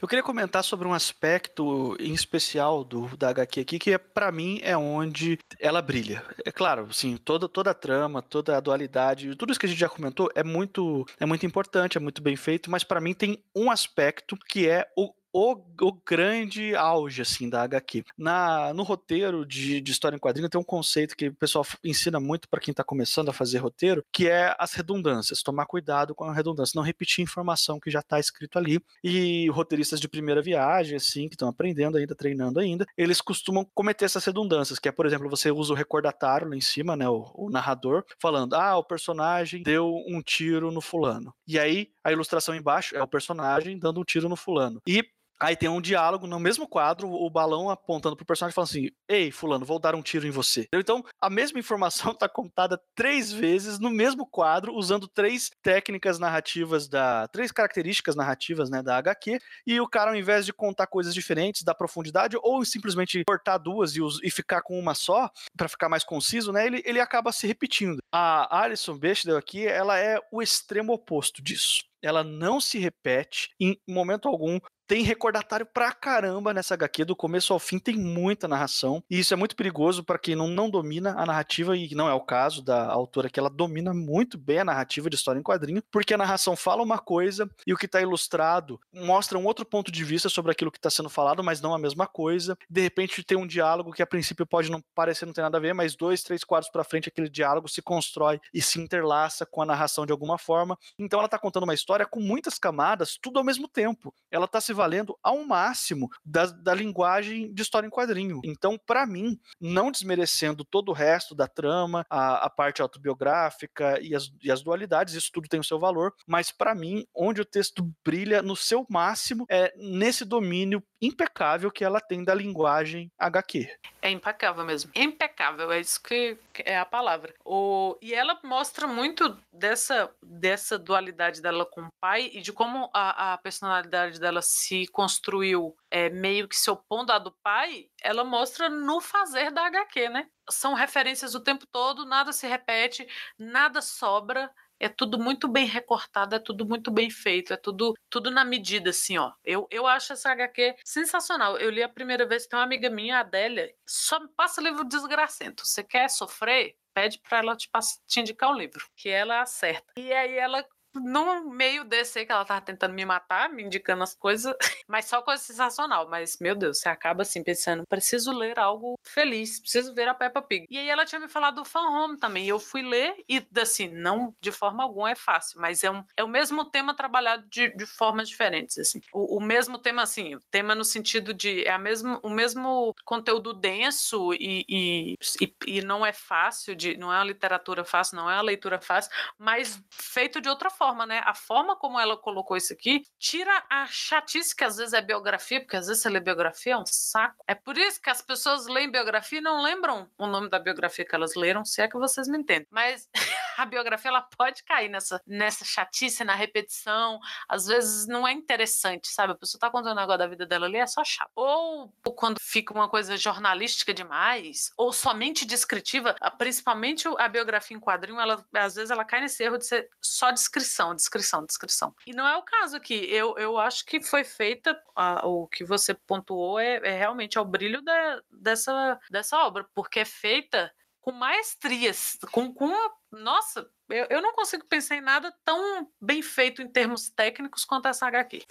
Eu 0.00 0.08
queria 0.08 0.22
comentar 0.22 0.62
sobre 0.62 0.86
um 0.86 0.92
aspecto 0.92 1.96
em 1.98 2.12
especial 2.12 2.84
do 2.84 3.16
da 3.16 3.30
HQ 3.30 3.60
aqui, 3.60 3.78
que 3.78 3.92
é, 3.92 3.98
para 3.98 4.30
mim 4.30 4.60
é 4.62 4.76
onde 4.76 5.38
ela 5.58 5.80
brilha. 5.80 6.22
É 6.44 6.52
claro, 6.52 6.92
sim, 6.92 7.16
toda, 7.16 7.48
toda 7.48 7.70
a 7.70 7.74
trama, 7.74 8.20
toda 8.20 8.56
a 8.56 8.60
dualidade, 8.60 9.34
tudo 9.36 9.50
isso 9.50 9.60
que 9.60 9.66
a 9.66 9.68
gente 9.68 9.78
já 9.78 9.88
comentou 9.88 10.30
é 10.34 10.42
muito, 10.42 11.06
é 11.18 11.24
muito 11.24 11.46
importante, 11.46 11.96
é 11.96 12.00
muito 12.00 12.22
bem 12.22 12.36
feito, 12.36 12.70
mas 12.70 12.84
para 12.84 13.00
mim 13.00 13.14
tem 13.14 13.42
um 13.54 13.70
aspecto 13.70 14.36
que 14.48 14.68
é 14.68 14.86
o 14.96 15.12
o, 15.34 15.56
o, 15.80 15.92
grande 16.06 16.76
auge 16.76 17.20
assim 17.20 17.50
da 17.50 17.62
HQ. 17.62 18.04
Na, 18.16 18.72
no 18.72 18.84
roteiro 18.84 19.44
de, 19.44 19.80
de, 19.80 19.90
história 19.90 20.14
em 20.14 20.20
quadrinho 20.20 20.48
tem 20.48 20.60
um 20.60 20.64
conceito 20.64 21.16
que 21.16 21.26
o 21.26 21.34
pessoal 21.34 21.66
ensina 21.82 22.20
muito 22.20 22.48
para 22.48 22.60
quem 22.60 22.70
está 22.70 22.84
começando 22.84 23.30
a 23.30 23.32
fazer 23.32 23.58
roteiro, 23.58 24.04
que 24.12 24.28
é 24.28 24.54
as 24.56 24.74
redundâncias, 24.74 25.42
tomar 25.42 25.66
cuidado 25.66 26.14
com 26.14 26.24
a 26.24 26.32
redundância, 26.32 26.78
não 26.78 26.84
repetir 26.84 27.24
informação 27.24 27.80
que 27.80 27.90
já 27.90 27.98
está 27.98 28.20
escrito 28.20 28.58
ali. 28.58 28.80
E 29.02 29.48
roteiristas 29.50 29.98
de 30.00 30.08
primeira 30.08 30.40
viagem, 30.40 30.96
assim, 30.96 31.28
que 31.28 31.34
estão 31.34 31.48
aprendendo 31.48 31.98
ainda, 31.98 32.14
treinando 32.14 32.60
ainda, 32.60 32.86
eles 32.96 33.20
costumam 33.20 33.66
cometer 33.74 34.04
essas 34.04 34.24
redundâncias, 34.24 34.78
que 34.78 34.88
é, 34.88 34.92
por 34.92 35.04
exemplo, 35.04 35.28
você 35.28 35.50
usa 35.50 35.72
o 35.72 35.76
recordatário 35.76 36.48
lá 36.48 36.54
em 36.54 36.60
cima, 36.60 36.94
né, 36.94 37.08
o, 37.08 37.32
o 37.34 37.50
narrador, 37.50 38.04
falando, 38.20 38.54
ah, 38.54 38.76
o 38.78 38.84
personagem 38.84 39.64
deu 39.64 39.96
um 40.06 40.22
tiro 40.22 40.70
no 40.70 40.80
fulano. 40.80 41.34
E 41.44 41.58
aí 41.58 41.88
a 42.04 42.12
ilustração 42.12 42.54
embaixo 42.54 42.94
é 42.94 43.02
o 43.02 43.08
personagem 43.08 43.76
dando 43.76 44.00
um 44.00 44.04
tiro 44.04 44.28
no 44.28 44.36
fulano. 44.36 44.80
E 44.86 45.04
Aí 45.40 45.56
tem 45.56 45.68
um 45.68 45.80
diálogo 45.80 46.26
no 46.26 46.38
mesmo 46.38 46.66
quadro, 46.66 47.10
o 47.10 47.28
balão 47.28 47.68
apontando 47.68 48.16
pro 48.16 48.24
personagem 48.24 48.54
falando 48.54 48.68
assim: 48.70 48.90
Ei, 49.08 49.30
fulano, 49.30 49.64
vou 49.64 49.78
dar 49.78 49.94
um 49.94 50.02
tiro 50.02 50.26
em 50.26 50.30
você. 50.30 50.66
Então, 50.72 51.04
a 51.20 51.28
mesma 51.28 51.58
informação 51.58 52.14
tá 52.14 52.28
contada 52.28 52.80
três 52.94 53.32
vezes 53.32 53.78
no 53.78 53.90
mesmo 53.90 54.26
quadro, 54.26 54.74
usando 54.74 55.08
três 55.08 55.50
técnicas 55.62 56.18
narrativas 56.18 56.88
da. 56.88 57.26
três 57.28 57.50
características 57.50 58.14
narrativas, 58.14 58.70
né, 58.70 58.82
da 58.82 58.96
HQ. 58.96 59.38
E 59.66 59.80
o 59.80 59.88
cara, 59.88 60.10
ao 60.10 60.16
invés 60.16 60.46
de 60.46 60.52
contar 60.52 60.86
coisas 60.86 61.14
diferentes, 61.14 61.62
da 61.62 61.74
profundidade, 61.74 62.36
ou 62.42 62.64
simplesmente 62.64 63.22
cortar 63.26 63.58
duas 63.58 63.96
e, 63.96 64.00
e 64.22 64.30
ficar 64.30 64.62
com 64.62 64.78
uma 64.78 64.94
só, 64.94 65.30
para 65.56 65.68
ficar 65.68 65.88
mais 65.88 66.04
conciso, 66.04 66.52
né? 66.52 66.66
Ele, 66.66 66.82
ele 66.84 67.00
acaba 67.00 67.32
se 67.32 67.46
repetindo. 67.46 67.98
A 68.12 68.62
Alison 68.62 68.96
Bechdel 68.96 69.36
aqui, 69.36 69.66
ela 69.66 69.98
é 69.98 70.18
o 70.32 70.40
extremo 70.40 70.92
oposto 70.92 71.42
disso 71.42 71.82
ela 72.04 72.22
não 72.22 72.60
se 72.60 72.78
repete 72.78 73.48
em 73.58 73.80
momento 73.88 74.28
algum 74.28 74.60
tem 74.86 75.02
recordatário 75.02 75.66
pra 75.66 75.92
caramba 75.92 76.52
nessa 76.52 76.74
HQ, 76.74 77.04
do 77.04 77.16
começo 77.16 77.52
ao 77.52 77.58
fim 77.58 77.78
tem 77.78 77.96
muita 77.96 78.46
narração, 78.46 79.02
e 79.10 79.18
isso 79.18 79.32
é 79.32 79.36
muito 79.36 79.56
perigoso 79.56 80.04
para 80.04 80.18
quem 80.18 80.34
não, 80.34 80.48
não 80.48 80.68
domina 80.68 81.14
a 81.16 81.26
narrativa, 81.26 81.76
e 81.76 81.94
não 81.94 82.08
é 82.08 82.14
o 82.14 82.20
caso 82.20 82.62
da 82.62 82.86
autora, 82.86 83.30
que 83.30 83.38
ela 83.38 83.50
domina 83.50 83.94
muito 83.94 84.36
bem 84.36 84.58
a 84.58 84.64
narrativa 84.64 85.08
de 85.08 85.16
história 85.16 85.38
em 85.38 85.42
quadrinho, 85.42 85.82
porque 85.90 86.14
a 86.14 86.18
narração 86.18 86.56
fala 86.56 86.82
uma 86.82 86.98
coisa 86.98 87.48
e 87.66 87.72
o 87.72 87.76
que 87.76 87.86
está 87.86 88.00
ilustrado 88.00 88.80
mostra 88.92 89.38
um 89.38 89.46
outro 89.46 89.64
ponto 89.64 89.90
de 89.90 90.04
vista 90.04 90.28
sobre 90.28 90.52
aquilo 90.52 90.70
que 90.70 90.78
está 90.78 90.90
sendo 90.90 91.08
falado, 91.08 91.42
mas 91.42 91.60
não 91.60 91.74
a 91.74 91.78
mesma 91.78 92.06
coisa. 92.06 92.56
De 92.68 92.80
repente 92.80 93.22
tem 93.22 93.38
um 93.38 93.46
diálogo 93.46 93.92
que 93.92 94.02
a 94.02 94.06
princípio 94.06 94.46
pode 94.46 94.70
não 94.70 94.82
parecer 94.94 95.26
não 95.26 95.32
ter 95.32 95.42
nada 95.42 95.58
a 95.58 95.60
ver, 95.60 95.74
mas 95.74 95.96
dois, 95.96 96.22
três 96.22 96.44
quadros 96.44 96.70
para 96.70 96.84
frente 96.84 97.08
aquele 97.08 97.28
diálogo 97.28 97.68
se 97.68 97.80
constrói 97.80 98.40
e 98.52 98.60
se 98.60 98.80
interlaça 98.80 99.46
com 99.46 99.62
a 99.62 99.66
narração 99.66 100.04
de 100.04 100.12
alguma 100.12 100.38
forma. 100.38 100.78
Então 100.98 101.18
ela 101.18 101.26
está 101.26 101.38
contando 101.38 101.64
uma 101.64 101.74
história 101.74 102.06
com 102.06 102.20
muitas 102.20 102.58
camadas, 102.58 103.18
tudo 103.20 103.38
ao 103.38 103.44
mesmo 103.44 103.68
tempo. 103.68 104.14
Ela 104.30 104.44
está 104.44 104.60
se 104.60 104.73
valendo 104.74 105.16
ao 105.22 105.44
máximo 105.44 106.10
da, 106.24 106.46
da 106.46 106.74
linguagem 106.74 107.52
de 107.52 107.62
história 107.62 107.86
em 107.86 107.90
quadrinho. 107.90 108.40
Então, 108.44 108.78
para 108.86 109.06
mim, 109.06 109.38
não 109.60 109.90
desmerecendo 109.90 110.64
todo 110.64 110.90
o 110.90 110.94
resto 110.94 111.34
da 111.34 111.46
trama, 111.46 112.04
a, 112.10 112.46
a 112.46 112.50
parte 112.50 112.82
autobiográfica 112.82 113.98
e 114.00 114.14
as, 114.14 114.30
e 114.42 114.50
as 114.50 114.62
dualidades, 114.62 115.14
isso 115.14 115.30
tudo 115.32 115.48
tem 115.48 115.60
o 115.60 115.64
seu 115.64 115.78
valor, 115.78 116.12
mas 116.26 116.50
para 116.50 116.74
mim, 116.74 117.06
onde 117.14 117.40
o 117.40 117.44
texto 117.44 117.88
brilha 118.04 118.42
no 118.42 118.56
seu 118.56 118.86
máximo 118.88 119.46
é 119.48 119.72
nesse 119.76 120.24
domínio 120.24 120.82
impecável 121.00 121.70
que 121.70 121.84
ela 121.84 122.00
tem 122.00 122.24
da 122.24 122.34
linguagem 122.34 123.10
HQ. 123.18 123.68
É 124.00 124.10
impecável 124.10 124.64
mesmo. 124.64 124.90
Impecável, 124.94 125.70
é 125.70 125.80
isso 125.80 126.02
que 126.02 126.36
é 126.58 126.78
a 126.78 126.84
palavra. 126.84 127.34
O... 127.44 127.96
E 128.00 128.14
ela 128.14 128.38
mostra 128.42 128.86
muito 128.86 129.36
dessa, 129.52 130.10
dessa 130.22 130.78
dualidade 130.78 131.42
dela 131.42 131.66
com 131.66 131.82
o 131.82 131.92
pai 132.00 132.30
e 132.32 132.40
de 132.40 132.52
como 132.52 132.90
a, 132.92 133.34
a 133.34 133.38
personalidade 133.38 134.18
dela 134.18 134.40
se 134.42 134.63
construiu 134.92 135.76
é, 135.90 136.10
meio 136.10 136.48
que 136.48 136.56
se 136.56 136.70
opondo 136.70 137.12
à 137.12 137.18
do 137.18 137.32
pai, 137.42 137.88
ela 138.02 138.24
mostra 138.24 138.68
no 138.68 139.00
fazer 139.00 139.50
da 139.50 139.66
HQ, 139.66 140.08
né? 140.08 140.28
São 140.50 140.74
referências 140.74 141.34
o 141.34 141.40
tempo 141.40 141.66
todo, 141.66 142.04
nada 142.04 142.32
se 142.32 142.46
repete, 142.46 143.06
nada 143.38 143.80
sobra 143.80 144.50
é 144.78 144.88
tudo 144.88 145.18
muito 145.18 145.48
bem 145.48 145.66
recortado, 145.66 146.34
é 146.34 146.38
tudo 146.38 146.66
muito 146.66 146.90
bem 146.90 147.08
feito, 147.10 147.52
é 147.52 147.56
tudo 147.56 147.94
tudo 148.10 148.30
na 148.30 148.44
medida, 148.44 148.90
assim, 148.90 149.16
ó. 149.18 149.32
Eu, 149.44 149.66
eu 149.70 149.86
acho 149.86 150.12
essa 150.12 150.30
HQ 150.30 150.76
sensacional. 150.84 151.56
Eu 151.58 151.70
li 151.70 151.82
a 151.82 151.88
primeira 151.88 152.26
vez, 152.26 152.46
tem 152.46 152.58
uma 152.58 152.64
amiga 152.64 152.90
minha, 152.90 153.16
a 153.16 153.20
Adélia, 153.20 153.74
só 153.86 154.20
me 154.20 154.28
passa 154.28 154.60
livro 154.60 154.84
desgracento. 154.84 155.66
Você 155.66 155.82
quer 155.82 156.08
sofrer? 156.10 156.76
Pede 156.92 157.18
para 157.18 157.38
ela 157.38 157.56
te, 157.56 157.68
te 158.06 158.20
indicar 158.20 158.50
um 158.50 158.56
livro, 158.56 158.86
que 158.94 159.08
ela 159.08 159.40
acerta. 159.40 159.94
E 159.98 160.12
aí 160.12 160.36
ela 160.36 160.64
no 160.94 161.50
meio 161.50 161.84
desse 161.84 162.18
aí 162.18 162.26
que 162.26 162.32
ela 162.32 162.44
tava 162.44 162.60
tentando 162.60 162.94
me 162.94 163.04
matar, 163.04 163.48
me 163.48 163.62
indicando 163.62 164.02
as 164.02 164.14
coisas, 164.14 164.54
mas 164.88 165.06
só 165.06 165.22
coisa 165.22 165.42
sensacional. 165.42 166.08
Mas, 166.08 166.38
meu 166.40 166.54
Deus, 166.54 166.78
você 166.78 166.88
acaba 166.88 167.22
assim 167.22 167.42
pensando, 167.42 167.84
preciso 167.88 168.32
ler 168.32 168.58
algo 168.58 168.98
feliz, 169.02 169.60
preciso 169.60 169.94
ver 169.94 170.08
a 170.08 170.14
Peppa 170.14 170.40
Pig. 170.40 170.66
E 170.70 170.78
aí 170.78 170.88
ela 170.88 171.04
tinha 171.04 171.20
me 171.20 171.28
falado 171.28 171.56
do 171.56 171.64
Fan 171.64 171.88
Home 171.88 172.18
também. 172.18 172.44
E 172.44 172.48
eu 172.48 172.58
fui 172.58 172.82
ler 172.82 173.14
e, 173.28 173.44
assim, 173.60 173.88
não 173.88 174.34
de 174.40 174.52
forma 174.52 174.82
alguma 174.82 175.10
é 175.10 175.14
fácil, 175.14 175.60
mas 175.60 175.82
é, 175.82 175.90
um, 175.90 176.04
é 176.16 176.24
o 176.24 176.28
mesmo 176.28 176.64
tema 176.64 176.94
trabalhado 176.94 177.46
de, 177.48 177.74
de 177.76 177.86
formas 177.86 178.28
diferentes, 178.28 178.78
assim. 178.78 179.00
O, 179.12 179.38
o 179.38 179.40
mesmo 179.40 179.78
tema, 179.78 180.02
assim, 180.02 180.34
o 180.34 180.40
tema 180.50 180.74
no 180.74 180.84
sentido 180.84 181.34
de 181.34 181.64
é 181.64 181.72
a 181.72 181.78
mesmo, 181.78 182.20
o 182.22 182.30
mesmo 182.30 182.94
conteúdo 183.04 183.52
denso 183.52 184.32
e, 184.34 184.64
e, 184.68 185.14
e, 185.40 185.54
e 185.66 185.82
não 185.82 186.04
é 186.04 186.12
fácil, 186.12 186.74
de, 186.74 186.96
não 186.96 187.12
é 187.12 187.16
uma 187.16 187.24
literatura 187.24 187.84
fácil, 187.84 188.16
não 188.16 188.30
é 188.30 188.34
uma 188.34 188.42
leitura 188.42 188.80
fácil, 188.80 189.10
mas 189.38 189.82
feito 189.90 190.40
de 190.40 190.48
outra 190.48 190.70
forma 190.70 190.83
forma, 190.84 191.06
né? 191.06 191.22
A 191.24 191.34
forma 191.34 191.74
como 191.76 191.98
ela 191.98 192.14
colocou 192.14 192.58
isso 192.58 192.70
aqui 192.74 193.04
tira 193.18 193.64
a 193.70 193.86
chatice 193.86 194.54
que 194.54 194.64
às 194.64 194.76
vezes 194.76 194.92
é 194.92 195.00
biografia, 195.00 195.58
porque 195.58 195.76
às 195.76 195.86
vezes 195.86 196.02
você 196.02 196.10
lê 196.10 196.20
biografia 196.20 196.74
é 196.74 196.76
um 196.76 196.84
saco. 196.84 197.42
É 197.48 197.54
por 197.54 197.78
isso 197.78 198.02
que 198.02 198.10
as 198.10 198.20
pessoas 198.20 198.66
leem 198.66 198.90
biografia 198.90 199.38
e 199.38 199.42
não 199.42 199.62
lembram 199.62 200.06
o 200.18 200.26
nome 200.26 200.50
da 200.50 200.58
biografia 200.58 201.02
que 201.02 201.14
elas 201.14 201.34
leram, 201.34 201.64
se 201.64 201.80
é 201.80 201.88
que 201.88 201.96
vocês 201.96 202.28
me 202.28 202.36
entendem. 202.36 202.66
Mas 202.70 203.08
a 203.56 203.64
biografia 203.64 204.10
ela 204.10 204.20
pode 204.20 204.62
cair 204.62 204.90
nessa, 204.90 205.22
nessa 205.26 205.64
chatice, 205.64 206.22
na 206.22 206.34
repetição. 206.34 207.18
Às 207.48 207.64
vezes 207.64 208.06
não 208.06 208.28
é 208.28 208.32
interessante, 208.32 209.08
sabe? 209.08 209.32
A 209.32 209.36
pessoa 209.36 209.58
tá 209.58 209.70
contando 209.70 209.92
um 209.92 210.00
negócio 210.00 210.18
da 210.18 210.26
vida 210.26 210.44
dela 210.44 210.66
ali, 210.66 210.76
é 210.76 210.86
só 210.86 211.02
chato. 211.02 211.30
Ou 211.34 211.90
quando 212.14 212.38
fica 212.38 212.74
uma 212.74 212.90
coisa 212.90 213.16
jornalística 213.16 213.94
demais, 213.94 214.70
ou 214.76 214.92
somente 214.92 215.46
descritiva, 215.46 216.14
principalmente 216.36 217.08
a 217.18 217.26
biografia 217.26 217.74
em 217.74 217.80
quadrinho, 217.80 218.20
ela, 218.20 218.44
às 218.52 218.74
vezes 218.74 218.90
ela 218.90 219.04
cai 219.04 219.22
nesse 219.22 219.42
erro 219.42 219.56
de 219.56 219.64
ser 219.64 219.88
só 219.98 220.30
descrição 220.30 220.73
descrição, 220.74 220.94
descrição, 220.94 221.46
descrição. 221.46 221.94
E 222.06 222.12
não 222.12 222.26
é 222.26 222.36
o 222.36 222.42
caso 222.42 222.76
aqui. 222.76 222.94
Eu, 222.94 223.36
eu 223.38 223.58
acho 223.58 223.84
que 223.84 224.02
foi 224.02 224.24
feita, 224.24 224.76
a, 224.96 225.26
o 225.26 225.46
que 225.46 225.64
você 225.64 225.94
pontuou 225.94 226.58
é, 226.58 226.76
é 226.82 226.98
realmente 226.98 227.38
é 227.38 227.40
o 227.40 227.44
brilho 227.44 227.82
da, 227.82 228.20
dessa, 228.30 228.98
dessa 229.10 229.38
obra, 229.38 229.66
porque 229.74 230.00
é 230.00 230.04
feita 230.04 230.72
com 231.00 231.12
maestrias, 231.12 232.16
com, 232.32 232.52
com 232.52 232.72
nossa, 233.12 233.68
eu, 233.90 234.06
eu 234.08 234.22
não 234.22 234.32
consigo 234.32 234.64
pensar 234.64 234.96
em 234.96 235.02
nada 235.02 235.32
tão 235.44 235.86
bem 236.00 236.22
feito 236.22 236.62
em 236.62 236.68
termos 236.68 237.10
técnicos 237.10 237.64
quanto 237.64 237.88
essa 237.88 238.06
HQ. 238.06 238.42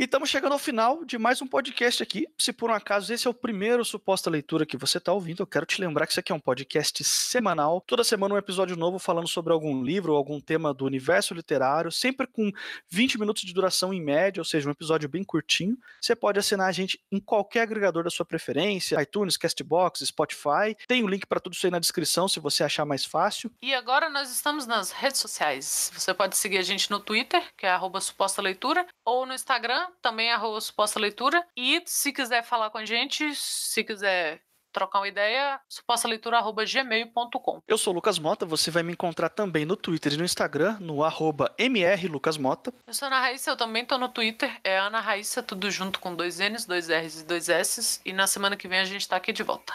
E 0.00 0.04
estamos 0.04 0.30
chegando 0.30 0.52
ao 0.52 0.60
final 0.60 1.04
de 1.04 1.18
mais 1.18 1.42
um 1.42 1.46
podcast 1.48 2.00
aqui. 2.00 2.24
Se 2.38 2.52
por 2.52 2.70
um 2.70 2.72
acaso 2.72 3.12
esse 3.12 3.26
é 3.26 3.30
o 3.30 3.34
primeiro 3.34 3.84
suposta 3.84 4.30
leitura 4.30 4.64
que 4.64 4.76
você 4.76 4.98
está 4.98 5.12
ouvindo, 5.12 5.42
eu 5.42 5.46
quero 5.46 5.66
te 5.66 5.80
lembrar 5.80 6.06
que 6.06 6.12
isso 6.12 6.20
aqui 6.20 6.30
é 6.30 6.34
um 6.36 6.38
podcast 6.38 7.02
semanal. 7.02 7.82
Toda 7.84 8.04
semana 8.04 8.32
um 8.32 8.38
episódio 8.38 8.76
novo 8.76 9.00
falando 9.00 9.26
sobre 9.26 9.52
algum 9.52 9.82
livro 9.82 10.12
ou 10.12 10.16
algum 10.16 10.40
tema 10.40 10.72
do 10.72 10.84
universo 10.84 11.34
literário, 11.34 11.90
sempre 11.90 12.28
com 12.28 12.52
20 12.88 13.18
minutos 13.18 13.42
de 13.42 13.52
duração 13.52 13.92
em 13.92 14.00
média, 14.00 14.40
ou 14.40 14.44
seja, 14.44 14.68
um 14.68 14.70
episódio 14.70 15.08
bem 15.08 15.24
curtinho. 15.24 15.76
Você 16.00 16.14
pode 16.14 16.38
assinar 16.38 16.68
a 16.68 16.72
gente 16.72 17.04
em 17.10 17.18
qualquer 17.18 17.62
agregador 17.62 18.04
da 18.04 18.10
sua 18.10 18.24
preferência, 18.24 19.02
iTunes, 19.02 19.36
Castbox, 19.36 19.98
Spotify. 20.06 20.76
Tem 20.86 21.02
o 21.02 21.06
um 21.06 21.08
link 21.08 21.26
para 21.26 21.40
tudo 21.40 21.54
isso 21.54 21.66
aí 21.66 21.72
na 21.72 21.80
descrição, 21.80 22.28
se 22.28 22.38
você 22.38 22.62
achar 22.62 22.84
mais 22.84 23.04
fácil. 23.04 23.50
E 23.60 23.74
agora 23.74 24.08
nós 24.08 24.30
estamos 24.30 24.64
nas 24.64 24.92
redes 24.92 25.20
sociais. 25.20 25.90
Você 25.92 26.14
pode 26.14 26.36
seguir 26.36 26.58
a 26.58 26.62
gente 26.62 26.88
no 26.88 27.00
Twitter, 27.00 27.42
que 27.56 27.66
é 27.66 27.76
suposta 28.00 28.40
leitura, 28.40 28.86
ou 29.04 29.26
no 29.26 29.34
Instagram, 29.34 29.87
também 30.00 30.32
arroba 30.32 30.60
suposta 30.60 31.00
leitura. 31.00 31.44
E 31.56 31.82
se 31.86 32.12
quiser 32.12 32.42
falar 32.42 32.70
com 32.70 32.78
a 32.78 32.84
gente, 32.84 33.34
se 33.34 33.84
quiser 33.84 34.42
trocar 34.72 35.00
uma 35.00 35.08
ideia, 35.08 35.60
supostaleitura.gmail.com. 35.68 37.62
Eu 37.66 37.78
sou 37.78 37.92
o 37.92 37.96
Lucas 37.96 38.18
Mota, 38.18 38.46
você 38.46 38.70
vai 38.70 38.82
me 38.82 38.92
encontrar 38.92 39.28
também 39.28 39.64
no 39.64 39.76
Twitter 39.76 40.12
e 40.12 40.16
no 40.16 40.24
Instagram, 40.24 40.78
no 40.80 41.02
arroba 41.02 41.52
mrlucasmota. 41.58 42.72
Eu 42.86 42.94
sou 42.94 43.06
Ana 43.06 43.20
Raíssa, 43.20 43.50
eu 43.50 43.56
também 43.56 43.84
tô 43.84 43.98
no 43.98 44.08
Twitter, 44.08 44.60
é 44.62 44.78
Ana 44.78 45.00
Raíssa, 45.00 45.42
tudo 45.42 45.70
junto 45.70 45.98
com 45.98 46.14
dois 46.14 46.38
N's, 46.38 46.64
dois 46.64 46.88
R's 46.88 47.22
e 47.22 47.24
dois 47.24 47.48
S's. 47.48 48.00
E 48.04 48.12
na 48.12 48.26
semana 48.26 48.56
que 48.56 48.68
vem 48.68 48.78
a 48.78 48.84
gente 48.84 49.08
tá 49.08 49.16
aqui 49.16 49.32
de 49.32 49.42
volta. 49.42 49.74